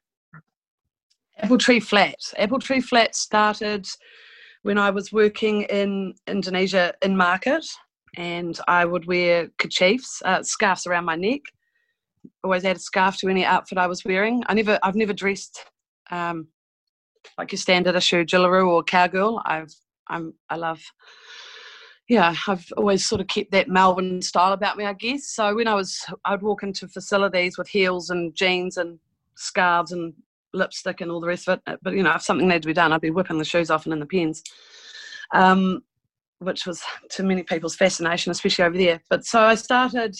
[1.39, 2.15] Apple Tree Flat.
[2.37, 3.87] Apple Tree Flat started
[4.63, 7.65] when I was working in Indonesia in market,
[8.17, 11.41] and I would wear kerchiefs, uh, scarves around my neck.
[12.43, 14.43] Always add a scarf to any outfit I was wearing.
[14.47, 15.63] I never, I've never dressed
[16.11, 16.47] um,
[17.37, 19.41] like your standard issue Jillaroo or Cowgirl.
[19.45, 19.73] I've
[20.09, 20.81] I'm I love
[22.07, 25.27] yeah, I've always sort of kept that Melbourne style about me, I guess.
[25.27, 28.99] So when I was, I'd walk into facilities with heels and jeans and
[29.35, 30.13] scarves and
[30.53, 31.79] lipstick and all the rest of it.
[31.81, 33.85] But you know, if something needed to be done, I'd be whipping the shoes off
[33.85, 34.41] and in the pens,
[35.33, 35.81] um,
[36.39, 39.01] which was to many people's fascination, especially over there.
[39.09, 40.15] But so I started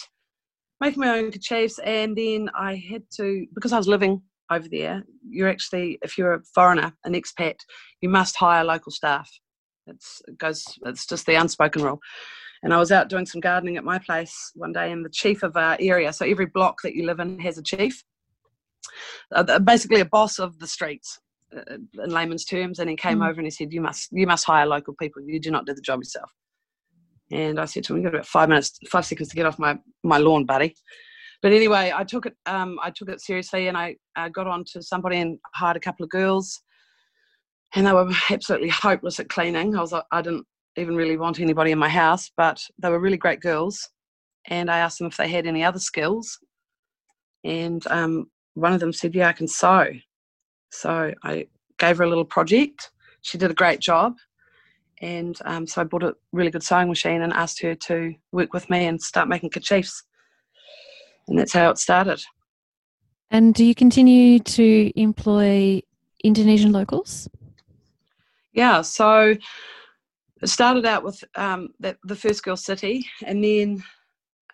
[0.81, 4.21] making my own kerchiefs, and then I had to because I was living
[4.51, 7.55] over there, you're actually, if you're a foreigner, an expat,
[8.01, 9.29] you must hire local staff.
[9.87, 11.99] It's, it goes, it's just the unspoken rule.
[12.63, 15.43] And I was out doing some gardening at my place one day, and the chief
[15.43, 18.03] of our area, so every block that you live in has a chief,
[19.35, 21.19] uh, basically a boss of the streets
[21.55, 22.79] uh, in layman's terms.
[22.79, 23.29] And he came mm.
[23.29, 25.21] over and he said, "You must, you must hire local people.
[25.21, 26.31] You do not do the job yourself."
[27.31, 29.59] And I said to him, "You've got about five minutes, five seconds to get off
[29.59, 30.73] my my lawn, buddy."
[31.41, 32.35] but anyway, I took it.
[32.45, 35.79] Um, I took it seriously, and I uh, got on to somebody and hired a
[35.79, 36.61] couple of girls,
[37.75, 39.75] and they were absolutely hopeless at cleaning.
[39.75, 43.17] I was I didn't even really want anybody in my house, but they were really
[43.17, 43.89] great girls,
[44.47, 46.39] and I asked them if they had any other skills,
[47.43, 49.87] and um, one of them said, "Yeah, I can sew."
[50.71, 51.47] So I
[51.79, 52.91] gave her a little project.
[53.21, 54.15] She did a great job,
[55.01, 58.53] and um, so I bought a really good sewing machine and asked her to work
[58.53, 60.03] with me and start making kerchiefs
[61.27, 62.23] and that's how it started.
[63.29, 65.81] And do you continue to employ
[66.23, 67.29] Indonesian locals?
[68.57, 69.35] Yeah, so
[70.41, 73.83] it started out with um, the, the first girl Siti, and then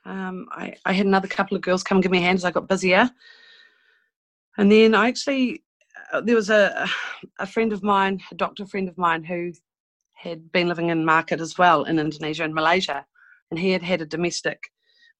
[0.03, 2.43] um, I, I, had another couple of girls come and give me a hand as
[2.43, 3.09] I got busier.
[4.57, 5.63] And then I actually,
[6.11, 6.85] uh, there was a,
[7.39, 9.53] a friend of mine, a doctor friend of mine, who
[10.15, 13.05] had been living in market as well in Indonesia and Malaysia,
[13.51, 14.63] and he had had a domestic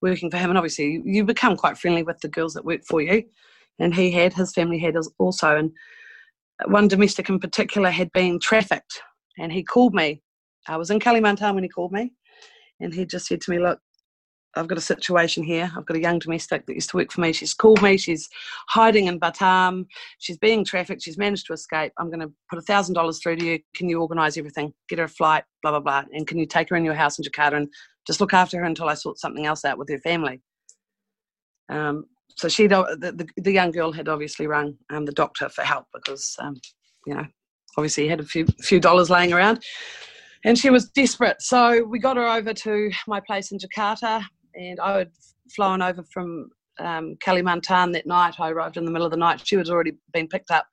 [0.02, 0.50] working for him.
[0.50, 3.24] And obviously, you become quite friendly with the girls that work for you.
[3.80, 5.56] And he had, his family had also.
[5.56, 5.72] And
[6.67, 9.02] one domestic in particular had been trafficked.
[9.39, 10.21] And he called me.
[10.67, 12.13] I was in Kalimantan when he called me.
[12.80, 13.80] and he just said to me, "Look,
[14.56, 15.71] I've got a situation here.
[15.76, 17.34] I've got a young domestic that used to work for me.
[17.34, 17.97] She's called me.
[17.97, 18.30] She's
[18.69, 19.86] hiding in Batam.
[20.19, 21.02] She's being trafficked.
[21.02, 21.91] She's managed to escape.
[21.97, 23.60] I'm going to put a thousand dollars through to you.
[23.76, 24.73] Can you organise everything?
[24.89, 26.04] Get her a flight, blah blah blah.
[26.13, 27.67] And can you take her in your house in Jakarta and
[28.06, 30.41] just look after her until I sort something else out with her family?
[31.69, 35.62] Um, so she, the, the, the, young girl had obviously rung um, the doctor for
[35.63, 36.56] help because, um,
[37.06, 37.26] you know,
[37.78, 39.63] obviously he had a few few dollars laying around,
[40.46, 41.41] and she was desperate.
[41.41, 44.24] So we got her over to my place in Jakarta
[44.56, 45.12] and I had
[45.56, 48.39] flown over from um, Kalimantan that night.
[48.39, 49.46] I arrived in the middle of the night.
[49.46, 50.67] She had already been picked up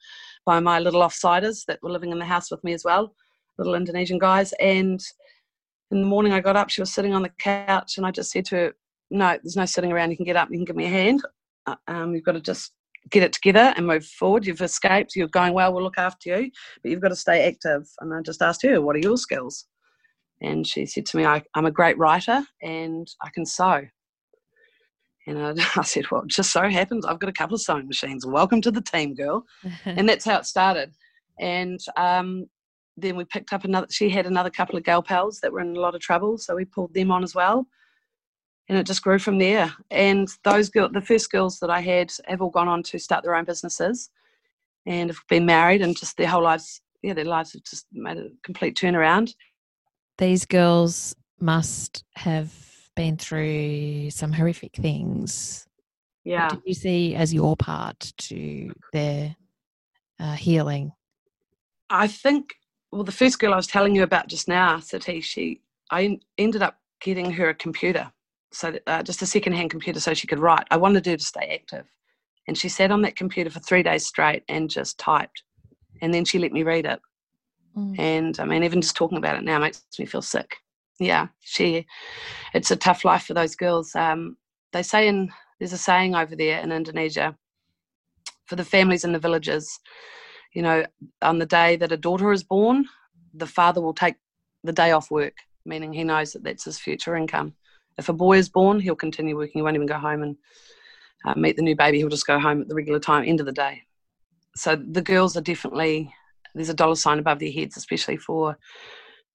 [0.46, 3.14] by my little offsiders that were living in the house with me as well,
[3.58, 4.52] little Indonesian guys.
[4.60, 5.00] And
[5.90, 6.70] in the morning, I got up.
[6.70, 8.72] She was sitting on the couch, and I just said to her,
[9.10, 10.10] "No, there's no sitting around.
[10.10, 10.48] You can get up.
[10.50, 11.22] You can give me a hand.
[11.66, 12.72] Uh, um, you've got to just."
[13.10, 14.46] Get it together and move forward.
[14.46, 15.16] You've escaped.
[15.16, 15.72] You're going well.
[15.72, 16.50] We'll look after you,
[16.82, 17.88] but you've got to stay active.
[17.98, 19.66] And I just asked her, "What are your skills?"
[20.40, 23.82] and she said to me, I, am a great writer and I can sew.
[25.26, 27.86] And I, I, said, Well, it just so happens I've got a couple of sewing
[27.86, 28.26] machines.
[28.26, 29.44] Welcome to the team, girl.
[29.84, 30.92] and that's how it started.
[31.38, 32.46] And um,
[32.96, 35.76] then we picked up another, she had another couple of gal pals that were in
[35.76, 36.38] a lot of trouble.
[36.38, 37.66] So we pulled them on as well.
[38.70, 39.74] And it just grew from there.
[39.90, 43.24] And those girls, the first girls that I had have all gone on to start
[43.24, 44.10] their own businesses
[44.86, 48.16] and have been married and just their whole lives, yeah, their lives have just made
[48.16, 49.34] a complete turnaround
[50.20, 52.54] these girls must have
[52.94, 55.66] been through some horrific things.
[56.24, 56.44] Yeah.
[56.44, 59.34] What did you see as your part to their
[60.20, 60.92] uh, healing?
[61.88, 62.54] I think,
[62.92, 66.62] well, the first girl I was telling you about just now, Siti, she, I ended
[66.62, 68.12] up getting her a computer,
[68.52, 70.66] so uh, just a second-hand computer, so she could write.
[70.70, 71.86] I wanted her to stay active,
[72.48, 75.42] and she sat on that computer for three days straight and just typed,
[76.02, 77.00] and then she let me read it.
[77.76, 77.98] Mm.
[77.98, 80.56] And I mean, even just talking about it now makes me feel sick.
[80.98, 81.86] Yeah, she,
[82.52, 83.94] it's a tough life for those girls.
[83.94, 84.36] Um,
[84.72, 87.36] they say in, there's a saying over there in Indonesia
[88.46, 89.78] for the families in the villages,
[90.52, 90.84] you know,
[91.22, 92.84] on the day that a daughter is born,
[93.32, 94.16] the father will take
[94.64, 95.34] the day off work,
[95.64, 97.54] meaning he knows that that's his future income.
[98.00, 99.52] If a boy is born, he'll continue working.
[99.54, 100.36] He won't even go home and
[101.24, 101.98] uh, meet the new baby.
[101.98, 103.82] He'll just go home at the regular time, end of the day.
[104.56, 106.12] So the girls are definitely
[106.54, 108.56] there's a dollar sign above their heads, especially for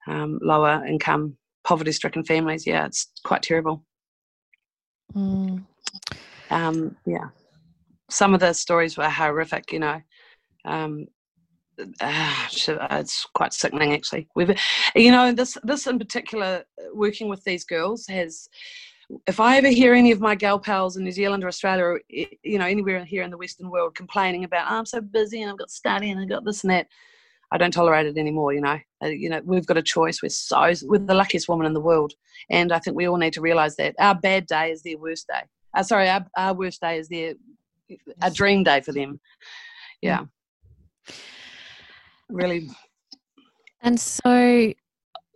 [0.07, 2.65] um, lower income, poverty stricken families.
[2.67, 3.83] Yeah, it's quite terrible.
[5.13, 5.63] Mm.
[6.49, 7.29] Um, yeah.
[8.09, 10.01] Some of the stories were horrific, you know.
[10.65, 11.05] Um,
[11.79, 12.45] uh,
[12.91, 14.27] it's quite sickening actually.
[14.35, 14.57] We've,
[14.95, 18.49] you know, this this in particular, working with these girls has
[19.27, 22.01] if I ever hear any of my gal pals in New Zealand or Australia, or
[22.09, 25.51] you know anywhere here in the Western world, complaining about oh, I'm so busy and
[25.51, 26.87] I've got study and I've got this and that,
[27.51, 28.53] I don't tolerate it anymore.
[28.53, 30.21] You know, uh, you know we've got a choice.
[30.21, 32.13] We're so we're the luckiest woman in the world,
[32.49, 35.27] and I think we all need to realise that our bad day is their worst
[35.27, 35.43] day.
[35.75, 37.35] Uh, sorry, our, our worst day is their
[38.21, 39.19] a dream day for them.
[40.01, 40.25] Yeah,
[42.29, 42.69] really.
[43.81, 44.73] And so,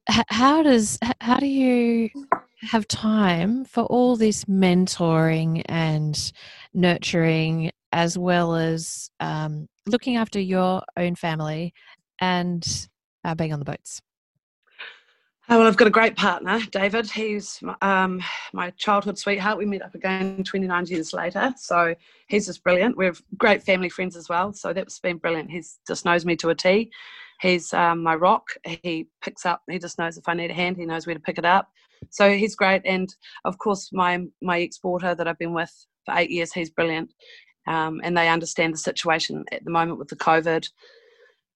[0.07, 2.09] how does how do you
[2.61, 6.33] have time for all this mentoring and
[6.73, 11.73] nurturing as well as um, looking after your own family
[12.19, 12.87] and
[13.23, 14.01] uh, being on the boats?
[15.51, 17.09] Oh, well, I've got a great partner, David.
[17.09, 18.21] He's um,
[18.53, 19.57] my childhood sweetheart.
[19.57, 21.53] We met up again 29 years later.
[21.57, 21.95] So
[22.27, 22.95] he's just brilliant.
[22.95, 24.53] We're great family friends as well.
[24.53, 25.49] So that's been brilliant.
[25.49, 26.91] He just knows me to a T.
[27.41, 28.49] He's um, my rock.
[28.63, 31.19] He picks up, he just knows if I need a hand, he knows where to
[31.19, 31.69] pick it up
[32.09, 32.81] so he's great.
[32.85, 33.13] And
[33.45, 35.73] of course, my my exporter that I've been with
[36.05, 37.13] for eight years, he's brilliant.
[37.67, 40.67] Um, and they understand the situation at the moment with the COVID.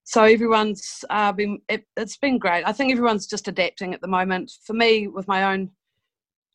[0.05, 2.65] So everyone's uh, been it, has been great.
[2.65, 4.51] I think everyone's just adapting at the moment.
[4.65, 5.71] For me, with my own,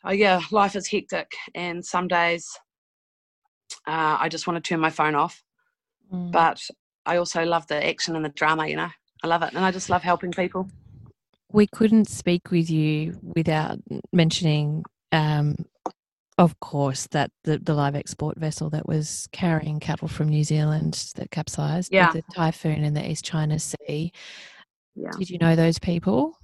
[0.04, 2.46] oh yeah, life is hectic, and some days
[3.86, 5.42] uh, I just want to turn my phone off.
[6.12, 6.30] Mm.
[6.30, 6.60] But
[7.06, 8.66] I also love the action and the drama.
[8.66, 8.90] You know,
[9.22, 10.68] I love it, and I just love helping people
[11.52, 13.78] we couldn't speak with you without
[14.12, 15.56] mentioning, um,
[16.38, 21.12] of course, that the, the live export vessel that was carrying cattle from New Zealand
[21.16, 22.12] that capsized yeah.
[22.12, 24.12] with the typhoon in the East China Sea.
[24.94, 25.10] Yeah.
[25.18, 26.38] Did you know those people?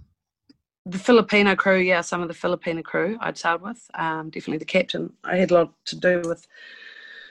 [0.87, 3.83] The Filipino crew, yeah, some of the Filipino crew I'd sailed with.
[3.95, 5.13] Um, definitely the captain.
[5.25, 6.47] I had a lot to do with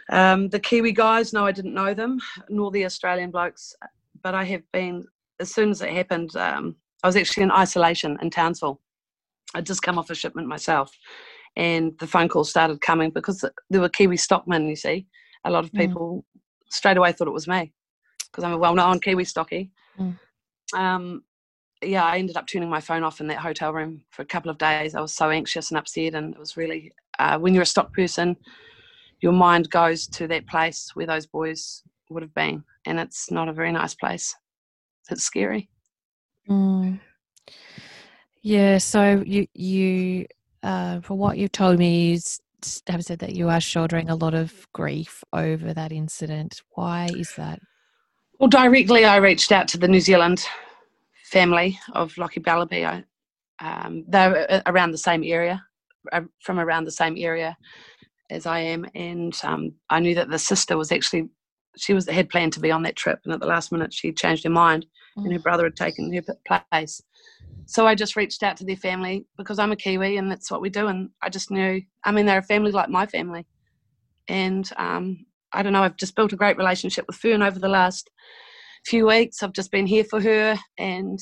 [0.09, 1.33] um, the Kiwi guys.
[1.33, 3.75] No, I didn't know them, nor the Australian blokes.
[4.21, 5.05] But I have been,
[5.39, 8.79] as soon as it happened, um, I was actually in isolation in Townsville.
[9.53, 10.97] I'd just come off a shipment myself,
[11.55, 14.67] and the phone calls started coming because there were Kiwi stockmen.
[14.67, 15.07] You see,
[15.45, 15.79] a lot of mm.
[15.79, 16.73] people mm.
[16.73, 17.73] straight away thought it was me
[18.31, 19.71] because I'm a well-known Kiwi stocky.
[19.99, 20.17] Mm.
[20.75, 21.23] Um,
[21.83, 24.49] yeah, I ended up turning my phone off in that hotel room for a couple
[24.49, 24.95] of days.
[24.95, 27.93] I was so anxious and upset, and it was really uh, when you're a stock
[27.93, 28.35] person,
[29.21, 33.49] your mind goes to that place where those boys would have been, and it's not
[33.49, 34.35] a very nice place.
[35.09, 35.69] It's scary.
[36.49, 36.99] Mm.
[38.41, 38.77] Yeah.
[38.77, 40.25] So you you
[40.63, 42.19] uh, for what you've told me, you
[42.87, 46.61] have said that you are shouldering a lot of grief over that incident.
[46.71, 47.59] Why is that?
[48.39, 50.45] Well, directly, I reached out to the New Zealand
[51.25, 52.85] family of Lochie Bellerby.
[52.85, 53.03] I,
[53.59, 55.63] um, they're uh, around the same area,
[56.11, 57.57] uh, from around the same area
[58.29, 61.29] as I am, and um, I knew that the sister was actually
[61.75, 64.11] she was had planned to be on that trip, and at the last minute she
[64.11, 64.85] changed her mind,
[65.17, 65.23] mm.
[65.23, 65.43] and her mm.
[65.43, 67.01] brother had taken her place.
[67.65, 70.61] So I just reached out to their family because I'm a Kiwi, and that's what
[70.61, 70.87] we do.
[70.87, 73.45] And I just knew, I mean, they're a family like my family,
[74.27, 77.69] and um, I don't know, I've just built a great relationship with Fern over the
[77.69, 78.09] last
[78.85, 79.41] few weeks.
[79.41, 81.19] I've just been here for her, and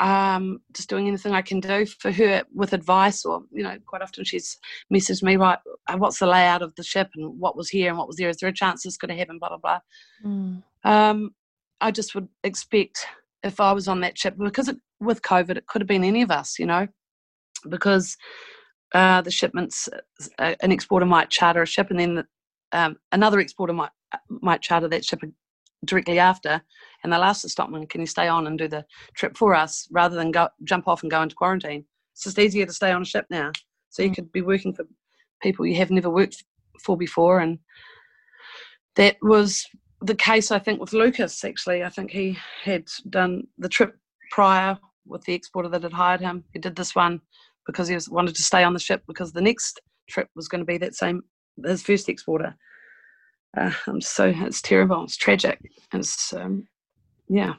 [0.00, 4.02] um, just doing anything I can do for her with advice, or you know, quite
[4.02, 4.58] often she's
[4.92, 7.98] messaged me, right, uh, what's the layout of the ship and what was here and
[7.98, 8.28] what was there?
[8.28, 9.40] Is there a chance this could have happened?
[9.40, 9.78] Blah blah blah.
[10.24, 10.62] Mm.
[10.84, 11.34] Um,
[11.80, 13.06] I just would expect
[13.44, 16.22] if I was on that ship because it, with COVID, it could have been any
[16.22, 16.88] of us, you know,
[17.68, 18.16] because
[18.94, 19.88] uh, the shipments,
[20.38, 22.26] uh, an exporter might charter a ship, and then the,
[22.72, 23.90] um, another exporter might
[24.28, 25.20] might charter that ship
[25.84, 26.62] directly after,
[27.02, 28.84] and they'll ask the stockman, "Can you stay on and do the
[29.14, 32.66] trip for us rather than go jump off and go into quarantine?" It's just easier
[32.66, 33.52] to stay on a ship now,
[33.90, 34.14] so you mm.
[34.14, 34.86] could be working for
[35.42, 36.44] people you have never worked
[36.82, 37.58] for before, and
[38.96, 39.66] that was
[40.06, 40.50] the case.
[40.50, 41.44] I think with Lucas.
[41.44, 43.96] Actually, I think he had done the trip
[44.30, 46.44] prior with the exporter that had hired him.
[46.52, 47.20] He did this one
[47.66, 50.60] because he was, wanted to stay on the ship because the next trip was going
[50.60, 51.22] to be that same
[51.64, 52.54] his first exporter.
[53.56, 55.04] Uh, so it's terrible.
[55.04, 55.60] It's tragic.
[55.92, 56.66] It's um,
[57.28, 57.54] yeah.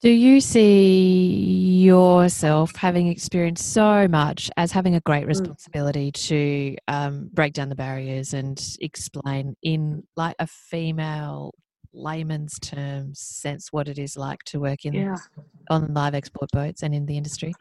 [0.00, 5.28] Do you see yourself having experienced so much as having a great mm.
[5.28, 11.52] responsibility to um, break down the barriers and explain in like a female
[11.92, 15.16] layman's terms sense what it is like to work in yeah.
[15.70, 17.52] on live export boats and in the industry?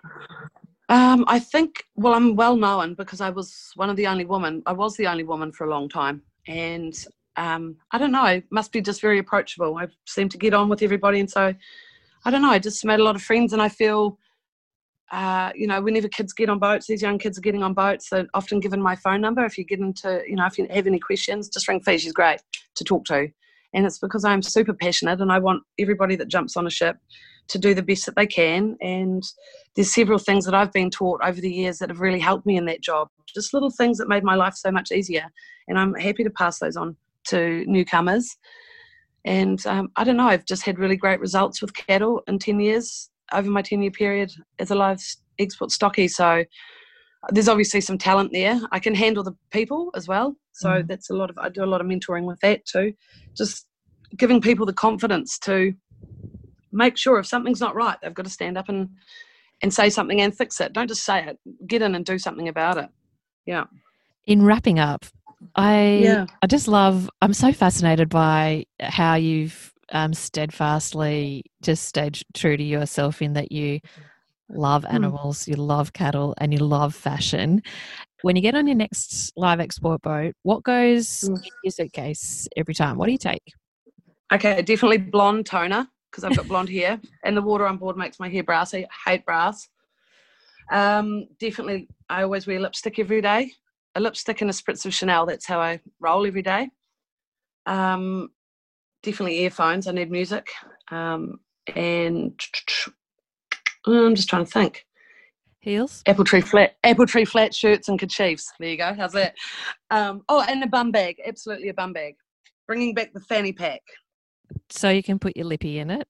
[0.89, 4.63] Um, I think well, I'm well known because I was one of the only women.
[4.65, 6.97] I was the only woman for a long time, and
[7.37, 9.77] um, I don't know, I must be just very approachable.
[9.77, 11.19] I seem to get on with everybody.
[11.19, 11.53] And so,
[12.25, 14.17] I don't know, I just made a lot of friends and I feel,
[15.11, 18.09] uh, you know, whenever kids get on boats, these young kids are getting on boats,
[18.09, 19.45] they're often given my phone number.
[19.45, 22.11] If you get into, you know, if you have any questions, just ring Fee, she's
[22.11, 22.41] great
[22.75, 23.29] to talk to.
[23.77, 26.97] And it's because I'm super passionate and I want everybody that jumps on a ship
[27.49, 28.75] to do the best that they can.
[28.81, 29.21] And
[29.75, 32.57] there's several things that I've been taught over the years that have really helped me
[32.57, 33.09] in that job.
[33.31, 35.27] Just little things that made my life so much easier.
[35.67, 38.35] And I'm happy to pass those on to newcomers.
[39.25, 42.59] And um, I don't know, I've just had really great results with cattle in 10
[42.59, 45.03] years over my 10 year period as a live
[45.37, 46.07] export stocky.
[46.07, 46.45] So
[47.29, 48.59] there's obviously some talent there.
[48.71, 50.35] I can handle the people as well.
[50.51, 50.87] So mm.
[50.87, 52.93] that's a lot of, I do a lot of mentoring with that too.
[53.35, 53.67] Just
[54.15, 55.73] giving people the confidence to
[56.71, 58.89] make sure if something's not right, they've got to stand up and,
[59.61, 60.73] and say something and fix it.
[60.73, 62.89] Don't just say it, get in and do something about it.
[63.45, 63.65] Yeah.
[64.25, 65.05] In wrapping up,
[65.55, 66.25] I yeah.
[66.41, 67.09] I just love.
[67.21, 73.51] I'm so fascinated by how you've um, steadfastly just stayed true to yourself in that
[73.51, 73.79] you
[74.49, 74.95] love hmm.
[74.95, 75.49] animals, mm.
[75.49, 77.61] you love cattle, and you love fashion.
[78.21, 81.37] When you get on your next live export boat, what goes mm.
[81.37, 82.97] in your suitcase every time?
[82.97, 83.43] What do you take?
[84.33, 88.19] Okay, definitely blonde toner because I've got blonde hair, and the water on board makes
[88.19, 88.85] my hair brassy.
[88.85, 89.67] I hate brass.
[90.71, 93.51] Um, definitely, I always wear lipstick every day
[93.97, 95.25] a lipstick and a spritz of Chanel.
[95.25, 96.69] That's how I roll every day.
[97.65, 98.29] Um,
[99.01, 99.87] definitely earphones.
[99.87, 100.47] I need music.
[100.91, 101.39] Um,
[101.75, 102.39] and
[103.85, 104.85] I'm just trying to think.
[105.59, 106.01] Heels.
[106.05, 106.77] Apple tree flat.
[106.83, 108.51] Apple tree flat shirts and kerchiefs.
[108.59, 108.93] There you go.
[108.93, 109.35] How's that?
[109.91, 111.17] Um, oh, and a bum bag.
[111.25, 112.15] Absolutely a bum bag.
[112.67, 113.81] Bringing back the fanny pack.
[114.69, 116.07] So you can put your lippy in it.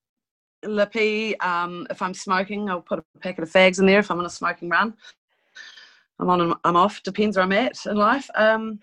[0.64, 1.40] Lippy.
[1.40, 4.00] Um, if I'm smoking, I'll put a packet of fags in there.
[4.00, 4.94] If I'm on a smoking run,
[6.20, 7.02] I'm on and I'm off.
[7.04, 8.30] Depends where I'm at in life.
[8.36, 8.80] Um,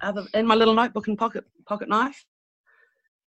[0.00, 2.24] other, in my little notebook and pocket pocket knife,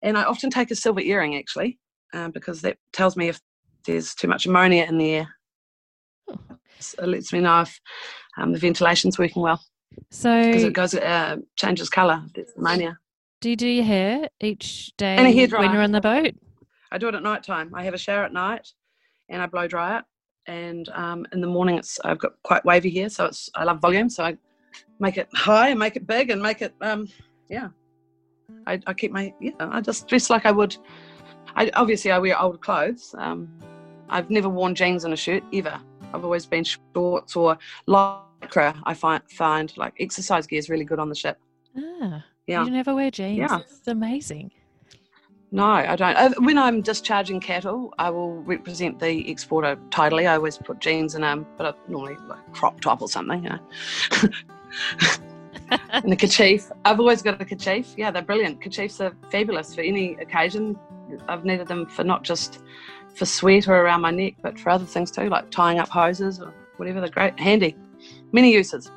[0.01, 1.79] and I often take a silver earring actually,
[2.13, 3.41] um, because that tells me if
[3.91, 5.35] there's too much ammonia in the air.
[6.27, 7.79] it lets me know if
[8.37, 9.61] um, the ventilation's working well.
[10.11, 12.23] So because it goes uh, changes colour.
[12.33, 12.97] There's ammonia.
[13.41, 15.63] Do you do your hair each day and a hair dryer.
[15.63, 16.33] when you're on the boat?
[16.91, 17.73] I do it at night time.
[17.73, 18.67] I have a shower at night,
[19.29, 20.05] and I blow dry it
[20.49, 23.79] and um, in the morning it's I've got quite wavy hair, so it's I love
[23.79, 24.37] volume, so I
[24.99, 27.07] make it high and make it big and make it um,
[27.49, 27.69] yeah.
[28.65, 30.75] I, I keep my yeah I just dress like I would.
[31.55, 33.47] I obviously I wear old clothes, um,
[34.09, 35.79] I've never worn jeans and a shirt ever.
[36.13, 37.57] I've always been shorts or
[37.87, 38.75] lycra.
[38.83, 41.37] I find find like exercise gear is really good on the ship.
[41.77, 42.65] Ah, Yeah.
[42.65, 43.37] you never wear jeans.
[43.37, 43.59] Yeah.
[43.59, 44.51] It's amazing.
[45.51, 46.15] No, I don't.
[46.15, 50.27] Uh, When I'm discharging cattle, I will represent the exporter tidily.
[50.27, 53.49] I always put jeans and um, but I normally like crop top or something, you
[53.49, 53.59] know.
[55.91, 56.71] and a kerchief.
[56.85, 57.93] I've always got a kerchief.
[57.97, 58.61] Yeah, they're brilliant.
[58.61, 60.77] Kerchiefs are fabulous for any occasion.
[61.27, 62.61] I've needed them for not just
[63.15, 66.39] for sweat or around my neck, but for other things too, like tying up hoses
[66.39, 67.01] or whatever.
[67.01, 67.75] They're great, handy.
[68.31, 68.91] Many uses.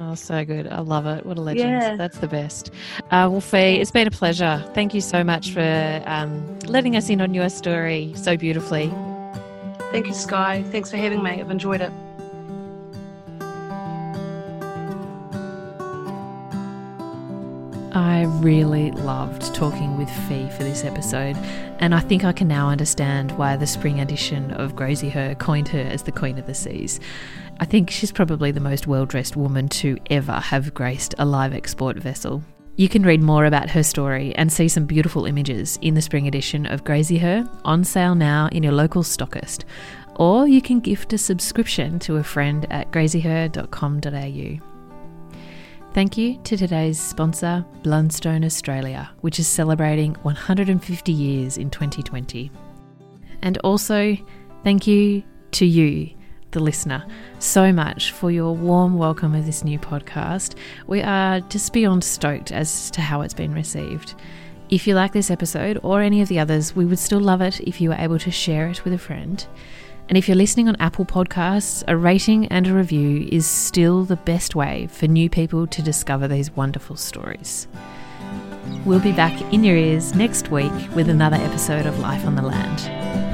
[0.00, 0.66] Oh, so good.
[0.66, 1.24] I love it.
[1.24, 1.70] What a legend.
[1.70, 1.96] Yeah.
[1.96, 2.70] That's the best.
[3.04, 4.64] Uh, well, Fee, it's been a pleasure.
[4.74, 8.92] Thank you so much for um, letting us in on your story so beautifully.
[9.92, 10.64] Thank you, Sky.
[10.72, 11.40] Thanks for having me.
[11.40, 11.92] I've enjoyed it.
[17.94, 21.36] I really loved talking with Fee for this episode,
[21.78, 25.78] and I think I can now understand why the spring edition of Graziher coined her
[25.78, 26.98] as the Queen of the Seas.
[27.60, 31.54] I think she's probably the most well dressed woman to ever have graced a live
[31.54, 32.42] export vessel.
[32.74, 36.26] You can read more about her story and see some beautiful images in the spring
[36.26, 39.62] edition of Graziher, on sale now in your local stockist.
[40.16, 44.73] Or you can gift a subscription to a friend at graziher.com.au.
[45.94, 52.50] Thank you to today's sponsor, Blundstone Australia, which is celebrating 150 years in 2020.
[53.42, 54.16] And also,
[54.64, 55.22] thank you
[55.52, 56.10] to you,
[56.50, 57.06] the listener,
[57.38, 60.56] so much for your warm welcome of this new podcast.
[60.88, 64.16] We are just beyond stoked as to how it's been received.
[64.70, 67.60] If you like this episode or any of the others, we would still love it
[67.60, 69.46] if you were able to share it with a friend.
[70.08, 74.16] And if you're listening on Apple Podcasts, a rating and a review is still the
[74.16, 77.66] best way for new people to discover these wonderful stories.
[78.84, 82.42] We'll be back in your ears next week with another episode of Life on the
[82.42, 83.33] Land.